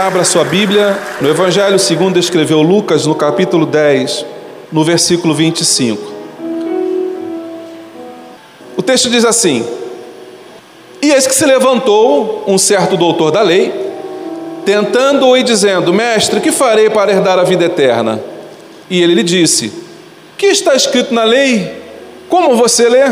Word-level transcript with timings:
Abra 0.00 0.24
sua 0.24 0.44
Bíblia 0.44 0.98
no 1.20 1.28
Evangelho 1.28 1.78
segundo 1.78 2.18
escreveu 2.18 2.62
Lucas, 2.62 3.04
no 3.04 3.14
capítulo 3.14 3.66
10, 3.66 4.24
no 4.72 4.82
versículo 4.82 5.34
25. 5.34 6.10
O 8.78 8.80
texto 8.80 9.10
diz 9.10 9.26
assim: 9.26 9.62
E 11.02 11.10
eis 11.10 11.26
que 11.26 11.34
se 11.34 11.44
levantou 11.44 12.44
um 12.46 12.56
certo 12.56 12.96
doutor 12.96 13.30
da 13.30 13.42
lei, 13.42 13.74
tentando-o 14.64 15.36
e 15.36 15.42
dizendo: 15.42 15.92
Mestre, 15.92 16.40
que 16.40 16.50
farei 16.50 16.88
para 16.88 17.12
herdar 17.12 17.38
a 17.38 17.44
vida 17.44 17.66
eterna? 17.66 18.24
E 18.88 19.02
ele 19.02 19.12
lhe 19.12 19.22
disse: 19.22 19.70
Que 20.38 20.46
está 20.46 20.74
escrito 20.74 21.12
na 21.12 21.24
lei? 21.24 21.78
Como 22.26 22.56
você 22.56 22.88
lê? 22.88 23.04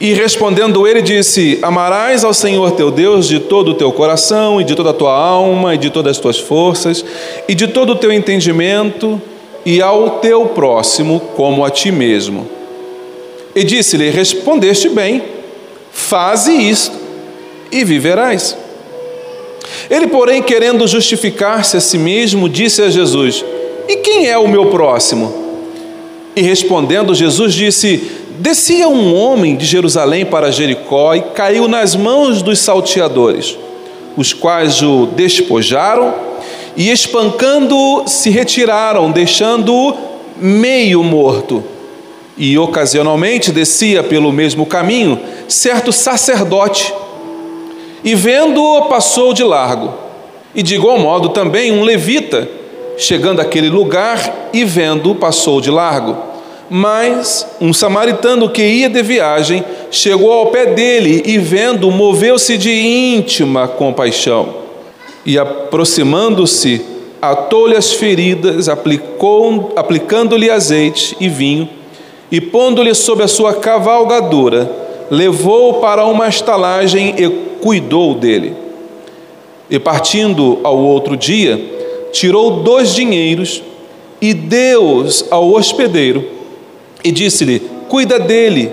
E 0.00 0.14
respondendo 0.14 0.86
ele, 0.86 1.02
disse: 1.02 1.58
Amarás 1.60 2.24
ao 2.24 2.32
Senhor 2.32 2.70
teu 2.70 2.90
Deus 2.90 3.28
de 3.28 3.38
todo 3.38 3.72
o 3.72 3.74
teu 3.74 3.92
coração, 3.92 4.58
e 4.58 4.64
de 4.64 4.74
toda 4.74 4.90
a 4.90 4.94
tua 4.94 5.14
alma, 5.14 5.74
e 5.74 5.78
de 5.78 5.90
todas 5.90 6.12
as 6.12 6.18
tuas 6.18 6.38
forças, 6.38 7.04
e 7.46 7.54
de 7.54 7.68
todo 7.68 7.92
o 7.92 7.96
teu 7.96 8.10
entendimento, 8.10 9.20
e 9.64 9.82
ao 9.82 10.18
teu 10.20 10.46
próximo 10.46 11.20
como 11.36 11.62
a 11.62 11.68
ti 11.68 11.92
mesmo. 11.92 12.48
E 13.54 13.62
disse-lhe: 13.62 14.08
Respondeste 14.08 14.88
bem, 14.88 15.22
faze 15.92 16.50
isto, 16.50 16.96
e 17.70 17.84
viverás. 17.84 18.56
Ele, 19.90 20.06
porém, 20.06 20.42
querendo 20.42 20.88
justificar-se 20.88 21.76
a 21.76 21.80
si 21.80 21.98
mesmo, 21.98 22.48
disse 22.48 22.80
a 22.80 22.88
Jesus: 22.88 23.44
E 23.86 23.96
quem 23.96 24.28
é 24.28 24.38
o 24.38 24.48
meu 24.48 24.70
próximo? 24.70 25.50
E 26.34 26.40
respondendo, 26.40 27.14
Jesus 27.14 27.52
disse: 27.52 28.19
Descia 28.40 28.88
um 28.88 29.14
homem 29.14 29.54
de 29.54 29.66
Jerusalém 29.66 30.24
para 30.24 30.50
Jericó 30.50 31.14
e 31.14 31.20
caiu 31.20 31.68
nas 31.68 31.94
mãos 31.94 32.40
dos 32.40 32.58
salteadores, 32.58 33.54
os 34.16 34.32
quais 34.32 34.80
o 34.80 35.04
despojaram 35.14 36.14
e, 36.74 36.90
espancando-o, 36.90 38.08
se 38.08 38.30
retiraram, 38.30 39.10
deixando-o 39.10 39.94
meio 40.38 41.04
morto. 41.04 41.62
E 42.34 42.56
ocasionalmente 42.56 43.52
descia 43.52 44.02
pelo 44.02 44.32
mesmo 44.32 44.64
caminho 44.64 45.20
certo 45.46 45.92
sacerdote, 45.92 46.94
e 48.02 48.14
vendo-o, 48.14 48.86
passou 48.86 49.34
de 49.34 49.44
largo. 49.44 49.92
E 50.54 50.62
de 50.62 50.76
igual 50.76 50.98
modo 50.98 51.28
também 51.28 51.70
um 51.72 51.82
levita, 51.82 52.48
chegando 52.96 53.40
àquele 53.40 53.68
lugar 53.68 54.48
e 54.50 54.64
vendo, 54.64 55.14
passou 55.14 55.60
de 55.60 55.70
largo. 55.70 56.29
Mas 56.72 57.44
um 57.60 57.72
samaritano 57.72 58.48
que 58.48 58.62
ia 58.62 58.88
de 58.88 59.02
viagem 59.02 59.64
chegou 59.90 60.32
ao 60.32 60.46
pé 60.46 60.66
dele 60.66 61.20
e, 61.26 61.36
vendo, 61.36 61.90
moveu-se 61.90 62.56
de 62.56 62.70
íntima 62.70 63.66
compaixão. 63.66 64.54
E, 65.26 65.36
aproximando-se, 65.36 66.80
atou-lhe 67.20 67.76
as 67.76 67.92
feridas, 67.92 68.68
aplicando-lhe 68.68 70.48
azeite 70.48 71.16
e 71.18 71.28
vinho, 71.28 71.68
e 72.30 72.40
pondo-lhe 72.40 72.94
sobre 72.94 73.24
a 73.24 73.28
sua 73.28 73.54
cavalgadura, 73.54 74.70
levou-o 75.10 75.80
para 75.80 76.06
uma 76.06 76.28
estalagem 76.28 77.16
e 77.18 77.28
cuidou 77.60 78.14
dele. 78.14 78.54
E 79.68 79.76
partindo 79.80 80.60
ao 80.62 80.78
outro 80.78 81.16
dia, 81.16 81.60
tirou 82.12 82.62
dois 82.62 82.94
dinheiros 82.94 83.60
e 84.22 84.32
deu-os 84.32 85.24
ao 85.32 85.50
hospedeiro 85.50 86.39
e 87.02 87.10
disse-lhe: 87.10 87.60
Cuida 87.88 88.18
dele, 88.18 88.72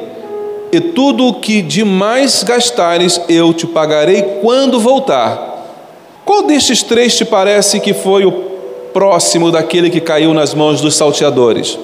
e 0.71 0.79
tudo 0.79 1.27
o 1.27 1.33
que 1.35 1.61
demais 1.61 2.43
gastares 2.43 3.21
eu 3.29 3.53
te 3.53 3.65
pagarei 3.65 4.21
quando 4.41 4.79
voltar. 4.79 5.55
Qual 6.25 6.43
destes 6.43 6.83
três 6.83 7.15
te 7.15 7.23
parece 7.23 7.79
que 7.79 7.93
foi 7.93 8.25
o 8.25 8.31
próximo 8.93 9.51
daquele 9.51 9.89
que 9.89 10.01
caiu 10.01 10.33
nas 10.33 10.53
mãos 10.53 10.81
dos 10.81 10.95
salteadores? 10.95 11.77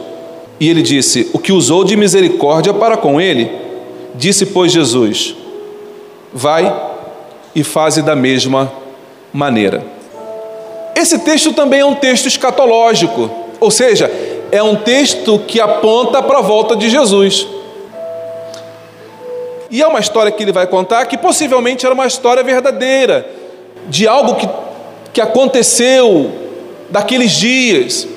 E 0.59 0.69
ele 0.69 0.81
disse: 0.81 1.29
O 1.33 1.39
que 1.39 1.51
usou 1.51 1.83
de 1.83 1.95
misericórdia 1.95 2.73
para 2.73 2.97
com 2.97 3.19
ele. 3.19 3.49
Disse, 4.15 4.45
pois, 4.47 4.71
Jesus: 4.71 5.35
Vai 6.33 6.73
e 7.55 7.63
faze 7.63 8.01
da 8.01 8.15
mesma 8.15 8.71
maneira. 9.31 9.85
Esse 10.95 11.19
texto 11.19 11.53
também 11.53 11.79
é 11.79 11.85
um 11.85 11.95
texto 11.95 12.27
escatológico, 12.27 13.29
ou 13.59 13.71
seja, 13.71 14.11
é 14.53 14.61
um 14.61 14.75
texto 14.75 15.39
que 15.39 15.59
aponta 15.59 16.21
para 16.21 16.37
a 16.37 16.41
volta 16.41 16.75
de 16.75 16.87
Jesus. 16.87 17.47
E 19.71 19.81
é 19.81 19.87
uma 19.87 19.99
história 19.99 20.31
que 20.31 20.43
ele 20.43 20.51
vai 20.51 20.67
contar 20.67 21.07
que 21.07 21.17
possivelmente 21.17 21.83
era 21.83 21.95
uma 21.95 22.05
história 22.05 22.43
verdadeira, 22.43 23.27
de 23.87 24.07
algo 24.07 24.35
que, 24.35 24.47
que 25.11 25.19
aconteceu 25.19 26.31
daqueles 26.91 27.31
dias. 27.31 28.07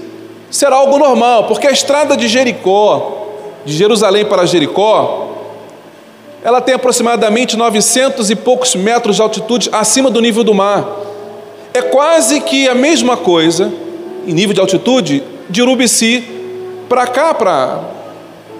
Será 0.51 0.77
algo 0.77 0.99
normal, 0.99 1.45
porque 1.45 1.67
a 1.67 1.71
estrada 1.71 2.15
de 2.15 2.29
Jericó, 2.29 3.29
de 3.65 3.73
Jerusalém 3.73 4.27
para 4.27 4.45
Jericó, 4.45 5.29
ela 6.45 6.61
tem 6.61 6.75
aproximadamente 6.75 7.57
900 7.57 8.31
e 8.31 8.37
poucos 8.37 8.75
metros 8.75 9.17
de 9.17 9.23
altitude 9.23 9.71
acima 9.73 10.11
do 10.11 10.21
nível 10.21 10.45
do 10.45 10.53
mar. 10.53 10.87
É 11.73 11.81
quase 11.81 12.43
que 12.43 12.69
a 12.69 12.75
mesma 12.75 13.17
coisa, 13.17 13.73
em 14.27 14.35
nível 14.35 14.53
de 14.53 14.61
altitude, 14.61 15.23
de 15.49 15.63
Urubici 15.63 16.25
para 16.89 17.07
cá, 17.07 17.35
para 17.35 17.81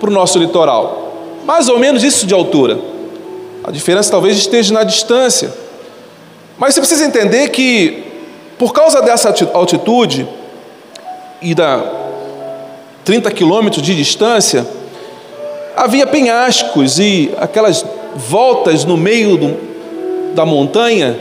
o 0.03 0.11
nosso 0.11 0.39
litoral. 0.39 1.13
Mais 1.45 1.69
ou 1.69 1.79
menos 1.79 2.03
isso 2.03 2.27
de 2.27 2.35
altura. 2.35 2.79
A 3.63 3.71
diferença 3.71 4.11
talvez 4.11 4.37
esteja 4.37 4.73
na 4.73 4.85
distância. 4.85 5.53
Mas 6.59 6.75
você 6.75 6.81
precisa 6.81 7.05
entender 7.05 7.49
que, 7.49 8.05
por 8.59 8.73
causa 8.73 9.03
dessa 9.03 9.35
altitude 9.53 10.27
e 11.43 11.55
da 11.55 11.83
30 13.05 13.31
quilômetros 13.31 13.83
de 13.83 13.95
distância, 13.95 14.67
havia 15.77 16.07
penhascos 16.07 16.99
e 16.99 17.31
aquelas 17.39 17.85
voltas 18.17 18.85
no 18.85 18.97
meio 18.97 19.37
do, 19.37 20.35
da 20.35 20.47
montanha, 20.47 21.17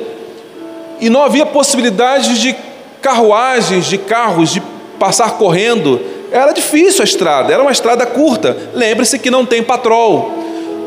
e 1.00 1.10
não 1.10 1.22
havia 1.22 1.46
possibilidade 1.46 2.40
de 2.40 2.56
carruagens, 3.02 3.86
de 3.86 3.98
carros, 3.98 4.52
de 4.52 4.62
passar 5.00 5.38
correndo. 5.38 6.00
Era 6.32 6.52
difícil 6.52 7.02
a 7.02 7.06
estrada, 7.06 7.54
era 7.54 7.62
uma 7.62 7.72
estrada 7.72 8.06
curta. 8.06 8.56
Lembre-se 8.74 9.20
que 9.20 9.32
não 9.32 9.46
tem 9.46 9.64
patrol. 9.64 10.32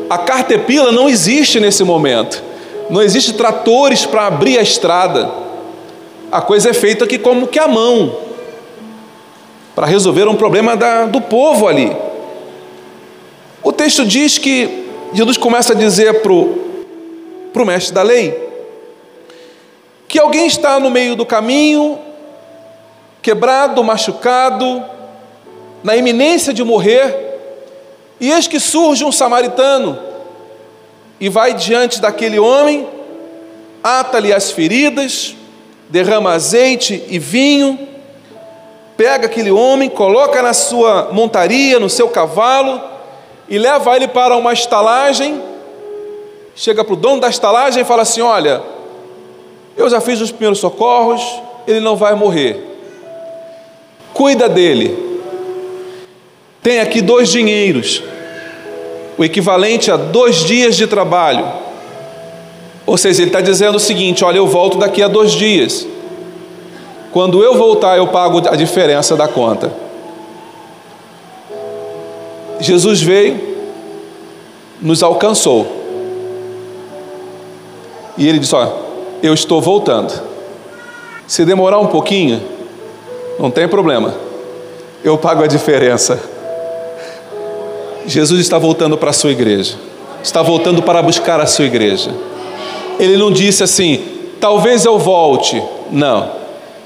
A 0.09 0.17
cartepila 0.17 0.91
não 0.91 1.09
existe 1.09 1.59
nesse 1.59 1.83
momento. 1.83 2.43
Não 2.89 3.01
existe 3.01 3.33
tratores 3.33 4.05
para 4.05 4.27
abrir 4.27 4.57
a 4.57 4.61
estrada. 4.61 5.31
A 6.31 6.41
coisa 6.41 6.69
é 6.69 6.73
feita 6.73 7.05
aqui 7.05 7.17
como 7.17 7.47
que 7.47 7.59
à 7.59 7.67
mão, 7.67 8.15
para 9.75 9.87
resolver 9.87 10.27
um 10.27 10.35
problema 10.35 10.75
da, 10.75 11.05
do 11.05 11.21
povo 11.21 11.67
ali. 11.67 11.95
O 13.63 13.71
texto 13.71 14.05
diz 14.05 14.37
que 14.37 14.87
Jesus 15.13 15.37
começa 15.37 15.73
a 15.73 15.75
dizer 15.75 16.21
para 16.21 16.31
o 16.31 17.65
mestre 17.65 17.93
da 17.93 18.03
lei 18.03 18.49
que 20.07 20.19
alguém 20.19 20.47
está 20.47 20.79
no 20.79 20.89
meio 20.89 21.15
do 21.15 21.23
caminho 21.23 21.99
quebrado, 23.29 23.83
machucado, 23.83 24.83
na 25.83 25.95
iminência 25.95 26.51
de 26.51 26.63
morrer, 26.63 27.15
e 28.19 28.31
eis 28.31 28.47
que 28.47 28.59
surge 28.59 29.05
um 29.05 29.11
samaritano 29.11 29.99
e 31.19 31.29
vai 31.29 31.53
diante 31.53 32.01
daquele 32.01 32.39
homem, 32.39 32.87
ata-lhe 33.83 34.33
as 34.33 34.49
feridas, 34.49 35.35
derrama 35.89 36.33
azeite 36.33 37.03
e 37.07 37.19
vinho, 37.19 37.87
pega 38.97 39.27
aquele 39.27 39.51
homem, 39.51 39.91
coloca 39.91 40.41
na 40.41 40.53
sua 40.53 41.09
montaria, 41.11 41.79
no 41.79 41.87
seu 41.87 42.09
cavalo, 42.09 42.81
e 43.47 43.59
leva 43.59 43.95
ele 43.95 44.07
para 44.07 44.35
uma 44.35 44.53
estalagem. 44.53 45.39
Chega 46.55 46.83
para 46.83 46.93
o 46.93 46.97
dono 46.97 47.21
da 47.21 47.29
estalagem 47.29 47.83
e 47.83 47.85
fala 47.85 48.01
assim: 48.01 48.21
Olha, 48.21 48.59
eu 49.77 49.87
já 49.87 50.01
fiz 50.01 50.19
os 50.19 50.31
primeiros 50.31 50.57
socorros, 50.57 51.21
ele 51.67 51.79
não 51.79 51.95
vai 51.95 52.15
morrer 52.15 52.68
cuida 54.19 54.49
dele. 54.49 54.97
tem 56.61 56.81
aqui 56.81 57.01
dois 57.01 57.29
dinheiros, 57.29 58.03
o 59.17 59.23
equivalente 59.23 59.89
a 59.89 59.95
dois 59.95 60.43
dias 60.43 60.75
de 60.75 60.85
trabalho. 60.87 61.47
Ou 62.85 62.97
seja, 62.97 63.21
ele 63.21 63.29
está 63.29 63.39
dizendo 63.39 63.75
o 63.75 63.79
seguinte: 63.79 64.25
olha, 64.25 64.35
eu 64.35 64.45
volto 64.45 64.77
daqui 64.77 65.01
a 65.01 65.07
dois 65.07 65.31
dias. 65.31 65.87
Quando 67.13 67.41
eu 67.41 67.55
voltar, 67.55 67.97
eu 67.97 68.07
pago 68.07 68.39
a 68.49 68.57
diferença 68.57 69.15
da 69.15 69.25
conta. 69.25 69.71
Jesus 72.59 73.01
veio, 73.01 73.39
nos 74.81 75.01
alcançou. 75.01 75.65
E 78.17 78.27
ele 78.27 78.39
disse: 78.39 78.53
Olha, 78.53 78.73
eu 79.23 79.33
estou 79.33 79.61
voltando. 79.61 80.11
Se 81.25 81.45
demorar 81.45 81.79
um 81.79 81.87
pouquinho, 81.87 82.58
não 83.39 83.49
tem 83.49 83.67
problema, 83.67 84.13
eu 85.03 85.17
pago 85.17 85.43
a 85.43 85.47
diferença. 85.47 86.19
Jesus 88.05 88.41
está 88.41 88.57
voltando 88.57 88.97
para 88.97 89.11
a 89.11 89.13
sua 89.13 89.31
igreja, 89.31 89.75
está 90.21 90.41
voltando 90.41 90.81
para 90.81 91.01
buscar 91.01 91.39
a 91.39 91.45
sua 91.45 91.65
igreja. 91.65 92.11
Ele 92.99 93.15
não 93.15 93.31
disse 93.31 93.63
assim, 93.63 94.03
talvez 94.41 94.83
eu 94.83 94.99
volte. 94.99 95.61
Não, 95.89 96.31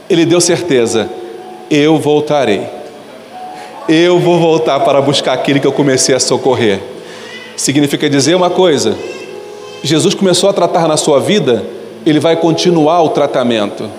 ele 0.10 0.26
deu 0.26 0.40
certeza: 0.40 1.10
eu 1.72 1.98
voltarei. 1.98 2.62
Eu 3.90 4.20
vou 4.20 4.40
voltar 4.40 4.80
para 4.82 5.02
buscar 5.02 5.34
aquele 5.34 5.60
que 5.60 5.68
eu 5.68 5.74
comecei 5.74 6.16
a 6.16 6.20
socorrer. 6.20 6.80
Significa 7.58 8.10
dizer 8.10 8.36
uma 8.36 8.50
coisa: 8.50 8.96
Jesus 9.82 10.14
começou 10.14 10.50
a 10.50 10.54
tratar 10.54 10.88
na 10.88 10.98
sua 10.98 11.20
vida, 11.20 11.66
ele 12.06 12.20
vai 12.20 12.36
continuar 12.36 13.02
o 13.02 13.10
tratamento. 13.10 13.90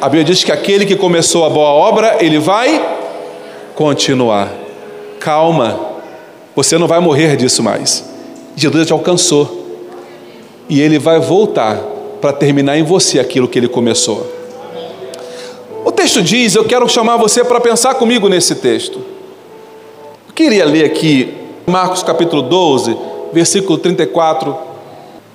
A 0.00 0.08
Bíblia 0.08 0.24
diz 0.24 0.44
que 0.44 0.52
aquele 0.52 0.84
que 0.84 0.94
começou 0.94 1.44
a 1.44 1.50
boa 1.50 1.68
obra, 1.68 2.18
ele 2.20 2.38
vai 2.38 2.84
continuar. 3.74 4.52
Calma, 5.18 5.80
você 6.54 6.76
não 6.76 6.86
vai 6.86 7.00
morrer 7.00 7.36
disso 7.36 7.62
mais. 7.62 8.04
Jesus 8.54 8.86
te 8.86 8.92
alcançou. 8.92 9.64
E 10.68 10.80
ele 10.80 10.98
vai 10.98 11.18
voltar 11.18 11.76
para 12.20 12.32
terminar 12.32 12.76
em 12.76 12.82
você 12.82 13.18
aquilo 13.18 13.48
que 13.48 13.58
ele 13.58 13.68
começou. 13.68 14.26
O 15.84 15.92
texto 15.92 16.22
diz, 16.22 16.54
eu 16.54 16.64
quero 16.64 16.88
chamar 16.88 17.16
você 17.16 17.44
para 17.44 17.60
pensar 17.60 17.94
comigo 17.94 18.28
nesse 18.28 18.56
texto. 18.56 18.98
Eu 20.28 20.34
queria 20.34 20.64
ler 20.64 20.84
aqui 20.84 21.32
Marcos 21.66 22.02
capítulo 22.02 22.42
12, 22.42 22.96
versículo 23.32 23.78
34. 23.78 24.75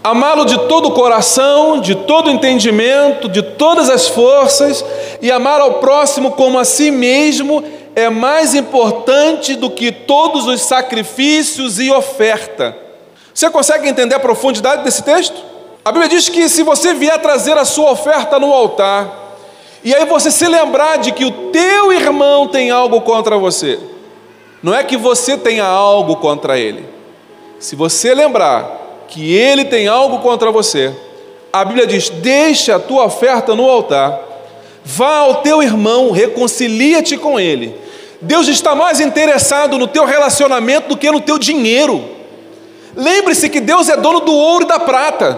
Amá-lo 0.03 0.45
de 0.45 0.57
todo 0.67 0.87
o 0.87 0.91
coração, 0.93 1.79
de 1.79 1.93
todo 1.93 2.25
o 2.27 2.31
entendimento, 2.31 3.29
de 3.29 3.43
todas 3.43 3.87
as 3.87 4.07
forças, 4.07 4.83
e 5.21 5.31
amar 5.31 5.61
ao 5.61 5.75
próximo 5.75 6.31
como 6.31 6.57
a 6.57 6.65
si 6.65 6.89
mesmo 6.89 7.63
é 7.95 8.09
mais 8.09 8.55
importante 8.55 9.55
do 9.55 9.69
que 9.69 9.91
todos 9.91 10.47
os 10.47 10.61
sacrifícios 10.61 11.79
e 11.79 11.91
oferta. 11.91 12.75
Você 13.31 13.47
consegue 13.51 13.87
entender 13.87 14.15
a 14.15 14.19
profundidade 14.19 14.83
desse 14.83 15.03
texto? 15.03 15.39
A 15.85 15.91
Bíblia 15.91 16.09
diz 16.09 16.27
que 16.29 16.49
se 16.49 16.63
você 16.63 16.95
vier 16.95 17.21
trazer 17.21 17.55
a 17.55 17.65
sua 17.65 17.91
oferta 17.91 18.39
no 18.39 18.51
altar, 18.51 19.35
e 19.83 19.93
aí 19.93 20.05
você 20.05 20.31
se 20.31 20.47
lembrar 20.47 20.97
de 20.97 21.11
que 21.11 21.25
o 21.25 21.51
teu 21.51 21.93
irmão 21.93 22.47
tem 22.47 22.71
algo 22.71 23.01
contra 23.01 23.37
você, 23.37 23.79
não 24.63 24.73
é 24.73 24.83
que 24.83 24.97
você 24.97 25.37
tenha 25.37 25.65
algo 25.65 26.15
contra 26.15 26.57
ele. 26.57 26.89
Se 27.59 27.75
você 27.75 28.15
lembrar 28.15 28.80
que 29.11 29.35
ele 29.35 29.65
tem 29.65 29.89
algo 29.89 30.19
contra 30.19 30.51
você, 30.51 30.95
a 31.53 31.63
Bíblia 31.65 31.85
diz: 31.85 32.09
deixa 32.09 32.77
a 32.77 32.79
tua 32.79 33.05
oferta 33.05 33.53
no 33.53 33.69
altar, 33.69 34.19
vá 34.83 35.17
ao 35.17 35.35
teu 35.41 35.61
irmão, 35.61 36.11
reconcilia-te 36.11 37.17
com 37.17 37.39
ele. 37.39 37.75
Deus 38.21 38.47
está 38.47 38.73
mais 38.73 38.99
interessado 38.99 39.77
no 39.77 39.87
teu 39.87 40.05
relacionamento 40.05 40.89
do 40.89 40.97
que 40.97 41.11
no 41.11 41.19
teu 41.19 41.37
dinheiro. 41.37 42.03
Lembre-se 42.95 43.49
que 43.49 43.59
Deus 43.59 43.89
é 43.89 43.97
dono 43.97 44.21
do 44.21 44.33
ouro 44.33 44.63
e 44.63 44.67
da 44.67 44.79
prata. 44.79 45.37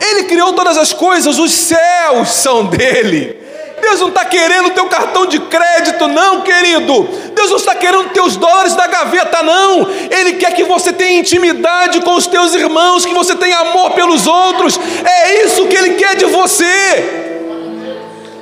Ele 0.00 0.24
criou 0.24 0.52
todas 0.52 0.76
as 0.76 0.92
coisas, 0.92 1.38
os 1.38 1.52
céus 1.52 2.28
são 2.28 2.66
dele. 2.66 3.45
Deus 3.86 4.00
não 4.00 4.08
está 4.08 4.24
querendo 4.24 4.70
teu 4.70 4.86
cartão 4.86 5.26
de 5.26 5.38
crédito, 5.38 6.08
não, 6.08 6.40
querido. 6.40 7.08
Deus 7.32 7.50
não 7.50 7.56
está 7.56 7.72
querendo 7.72 8.08
teus 8.08 8.36
dólares 8.36 8.74
da 8.74 8.88
gaveta, 8.88 9.44
não. 9.44 9.88
Ele 10.10 10.32
quer 10.32 10.52
que 10.54 10.64
você 10.64 10.92
tenha 10.92 11.20
intimidade 11.20 12.00
com 12.00 12.14
os 12.16 12.26
teus 12.26 12.52
irmãos, 12.52 13.06
que 13.06 13.14
você 13.14 13.36
tenha 13.36 13.58
amor 13.58 13.92
pelos 13.92 14.26
outros. 14.26 14.76
É 15.04 15.44
isso 15.44 15.66
que 15.66 15.76
Ele 15.76 15.94
quer 15.94 16.16
de 16.16 16.24
você. 16.24 16.64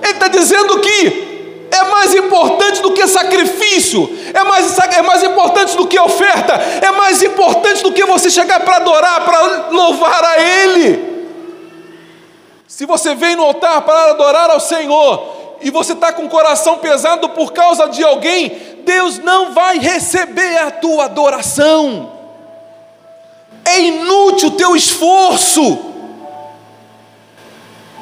Ele 0.02 0.12
está 0.12 0.29
dizendo 0.29 0.79
que 0.81 1.69
é 1.70 1.85
mais 1.91 2.14
importante 2.14 2.81
do 2.81 2.93
que 2.93 3.06
sacrifício, 3.06 4.11
é 4.32 4.44
mais, 4.44 4.79
é 4.79 5.02
mais 5.02 5.23
importante 5.25 5.76
do 5.76 5.87
que 5.87 6.00
oferta, 6.00 6.55
é 6.81 6.91
mais 6.91 7.23
importante 7.23 7.82
do 7.82 7.93
que 7.93 8.05
você 8.06 8.31
chegar 8.31 8.61
para 8.61 8.76
adorar, 8.76 9.25
para 9.26 9.69
louvar 9.70 10.25
a 10.25 10.41
Ele. 10.41 11.14
Se 12.76 12.87
você 12.87 13.15
vem 13.15 13.37
no 13.37 13.44
altar 13.44 13.82
para 13.82 14.11
adorar 14.11 14.50
ao 14.50 14.59
Senhor 14.59 15.56
e 15.61 15.71
você 15.71 15.93
está 15.93 16.12
com 16.12 16.25
o 16.25 16.29
coração 16.29 16.79
pesado 16.79 17.29
por 17.29 17.53
causa 17.53 17.87
de 17.87 18.03
alguém, 18.03 18.81
Deus 18.85 19.21
não 19.21 19.53
vai 19.53 19.79
receber 19.79 20.59
a 20.59 20.73
tua 20.73 21.05
adoração. 21.05 22.11
É 23.65 23.81
inútil 23.81 24.49
o 24.49 24.56
teu 24.56 24.75
esforço. 24.75 25.79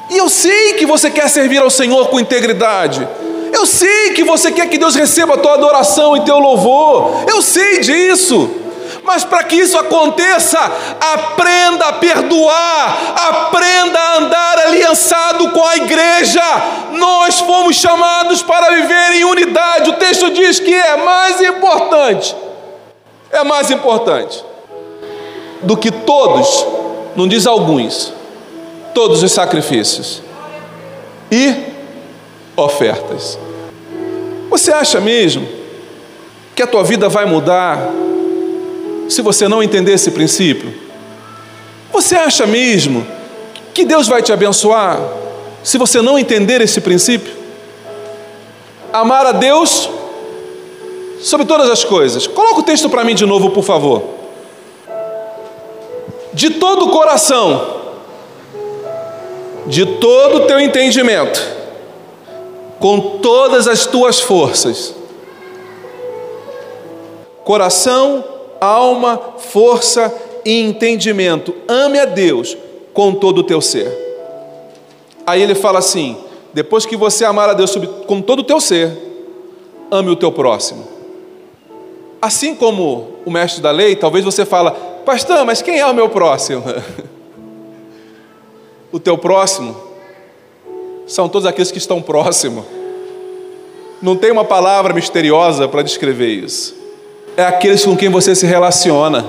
E 0.09 0.17
eu 0.17 0.27
sei 0.27 0.73
que 0.73 0.87
você 0.87 1.11
quer 1.11 1.29
servir 1.29 1.61
ao 1.61 1.69
Senhor 1.69 2.07
com 2.07 2.19
integridade. 2.19 3.07
Eu 3.53 3.67
sei 3.67 4.13
que 4.13 4.23
você 4.23 4.51
quer 4.51 4.67
que 4.67 4.79
Deus 4.79 4.95
receba 4.95 5.35
a 5.35 5.37
tua 5.37 5.53
adoração 5.53 6.17
e 6.17 6.25
teu 6.25 6.39
louvor. 6.39 7.25
Eu 7.27 7.43
sei 7.43 7.79
disso. 7.79 8.62
Mas 9.03 9.23
para 9.23 9.43
que 9.43 9.57
isso 9.57 9.77
aconteça, 9.77 10.59
aprenda 11.13 11.87
a 11.87 11.93
perdoar, 11.93 13.15
aprenda 13.15 13.99
a 13.99 14.17
andar 14.17 14.59
aliançado 14.59 15.49
com 15.49 15.63
a 15.63 15.75
igreja. 15.75 16.41
Nós 16.93 17.39
fomos 17.41 17.75
chamados 17.75 18.41
para 18.41 18.73
viver 18.75 19.15
em 19.15 19.25
unidade. 19.25 19.89
O 19.89 19.93
texto 19.93 20.31
diz 20.31 20.59
que 20.59 20.73
é 20.73 20.95
mais 20.97 21.41
importante, 21.41 22.33
é 23.31 23.43
mais 23.43 23.69
importante 23.69 24.43
do 25.61 25.75
que 25.75 25.91
todos, 25.91 26.65
não 27.15 27.27
diz 27.27 27.45
alguns, 27.45 28.13
todos 28.93 29.21
os 29.21 29.31
sacrifícios 29.31 30.21
e 31.29 31.55
ofertas. 32.55 33.37
Você 34.49 34.71
acha 34.71 35.01
mesmo 35.01 35.47
que 36.55 36.61
a 36.61 36.67
tua 36.67 36.83
vida 36.83 37.09
vai 37.09 37.25
mudar 37.25 37.89
se 39.13 39.21
você 39.21 39.47
não 39.47 39.61
entender 39.61 39.93
esse 39.93 40.11
princípio? 40.11 40.73
Você 41.91 42.15
acha 42.15 42.45
mesmo 42.45 43.05
que 43.73 43.85
Deus 43.85 44.07
vai 44.07 44.21
te 44.21 44.33
abençoar 44.33 44.99
se 45.63 45.77
você 45.77 46.01
não 46.01 46.17
entender 46.17 46.59
esse 46.61 46.81
princípio? 46.81 47.33
Amar 48.91 49.25
a 49.25 49.31
Deus 49.31 49.89
sobre 51.21 51.45
todas 51.45 51.69
as 51.69 51.83
coisas. 51.83 52.27
Coloca 52.27 52.59
o 52.59 52.63
texto 52.63 52.89
para 52.89 53.03
mim 53.03 53.15
de 53.15 53.25
novo, 53.25 53.51
por 53.51 53.63
favor. 53.63 54.03
De 56.33 56.49
todo 56.49 56.85
o 56.85 56.89
coração, 56.89 57.81
de 59.67 59.85
todo 59.85 60.37
o 60.37 60.47
teu 60.47 60.59
entendimento, 60.59 61.41
com 62.79 63.19
todas 63.19 63.67
as 63.67 63.85
tuas 63.85 64.19
forças. 64.19 64.95
Coração, 67.43 68.32
alma, 68.63 69.19
força 69.37 70.13
e 70.45 70.61
entendimento. 70.61 71.53
Ame 71.67 71.99
a 71.99 72.05
Deus 72.05 72.57
com 72.93 73.13
todo 73.13 73.39
o 73.39 73.43
teu 73.43 73.61
ser. 73.61 73.91
Aí 75.25 75.41
ele 75.41 75.55
fala 75.55 75.79
assim: 75.79 76.17
depois 76.53 76.85
que 76.85 76.95
você 76.95 77.25
amar 77.25 77.49
a 77.49 77.53
Deus 77.53 77.75
com 78.07 78.21
todo 78.21 78.39
o 78.39 78.43
teu 78.43 78.59
ser, 78.59 78.91
ame 79.91 80.09
o 80.09 80.15
teu 80.15 80.31
próximo. 80.31 80.87
Assim 82.21 82.55
como 82.55 83.09
o 83.25 83.31
mestre 83.31 83.61
da 83.61 83.71
lei, 83.71 83.95
talvez 83.95 84.23
você 84.23 84.45
fala, 84.45 84.71
pastor, 85.05 85.45
mas 85.45 85.61
quem 85.61 85.79
é 85.79 85.85
o 85.85 85.93
meu 85.93 86.07
próximo? 86.07 86.63
o 88.91 88.99
teu 88.99 89.17
próximo 89.17 89.75
são 91.05 91.27
todos 91.27 91.45
aqueles 91.45 91.69
que 91.69 91.77
estão 91.77 92.01
próximos. 92.01 92.63
Não 94.01 94.15
tem 94.15 94.31
uma 94.31 94.45
palavra 94.45 94.93
misteriosa 94.93 95.67
para 95.67 95.81
descrever 95.81 96.29
isso 96.29 96.82
é 97.35 97.43
aqueles 97.43 97.83
com 97.83 97.95
quem 97.95 98.09
você 98.09 98.35
se 98.35 98.45
relaciona, 98.45 99.25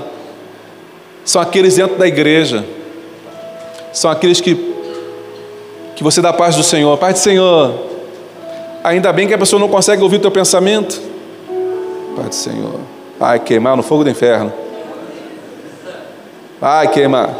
são 1.24 1.40
aqueles 1.40 1.76
dentro 1.76 1.96
da 1.96 2.06
igreja, 2.06 2.64
são 3.92 4.10
aqueles 4.10 4.40
que, 4.40 4.54
que 5.96 6.02
você 6.02 6.20
dá 6.20 6.32
paz 6.32 6.56
do 6.56 6.62
Senhor, 6.62 6.96
paz 6.98 7.14
do 7.14 7.20
Senhor. 7.20 7.74
Ainda 8.82 9.12
bem 9.12 9.26
que 9.26 9.32
a 9.32 9.38
pessoa 9.38 9.58
não 9.58 9.68
consegue 9.68 10.02
ouvir 10.02 10.16
o 10.16 10.20
teu 10.20 10.30
pensamento. 10.30 11.00
Paz 12.14 12.28
do 12.28 12.34
Senhor. 12.34 12.80
Ai, 13.18 13.38
queimar 13.38 13.76
no 13.76 13.82
fogo 13.82 14.04
do 14.04 14.10
inferno. 14.10 14.52
Ai, 16.60 16.88
queimar. 16.88 17.30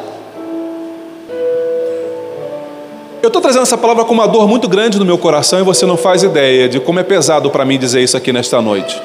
Eu 3.23 3.29
estou 3.29 3.41
trazendo 3.41 3.63
essa 3.63 3.77
palavra 3.77 4.05
com 4.05 4.13
uma 4.13 4.29
dor 4.29 4.47
muito 4.47 4.69
grande 4.69 4.99
no 4.99 5.05
meu 5.05 5.17
coração 5.19 5.59
e 5.59 5.63
você 5.63 5.85
não 5.87 5.97
faz 5.97 6.23
ideia 6.23 6.69
de 6.69 6.79
como 6.79 7.01
é 7.01 7.03
pesado 7.03 7.51
para 7.51 7.65
mim 7.65 7.79
dizer 7.79 8.03
isso 8.03 8.17
aqui 8.17 8.33
nesta 8.33 8.61
noite. 8.61 9.01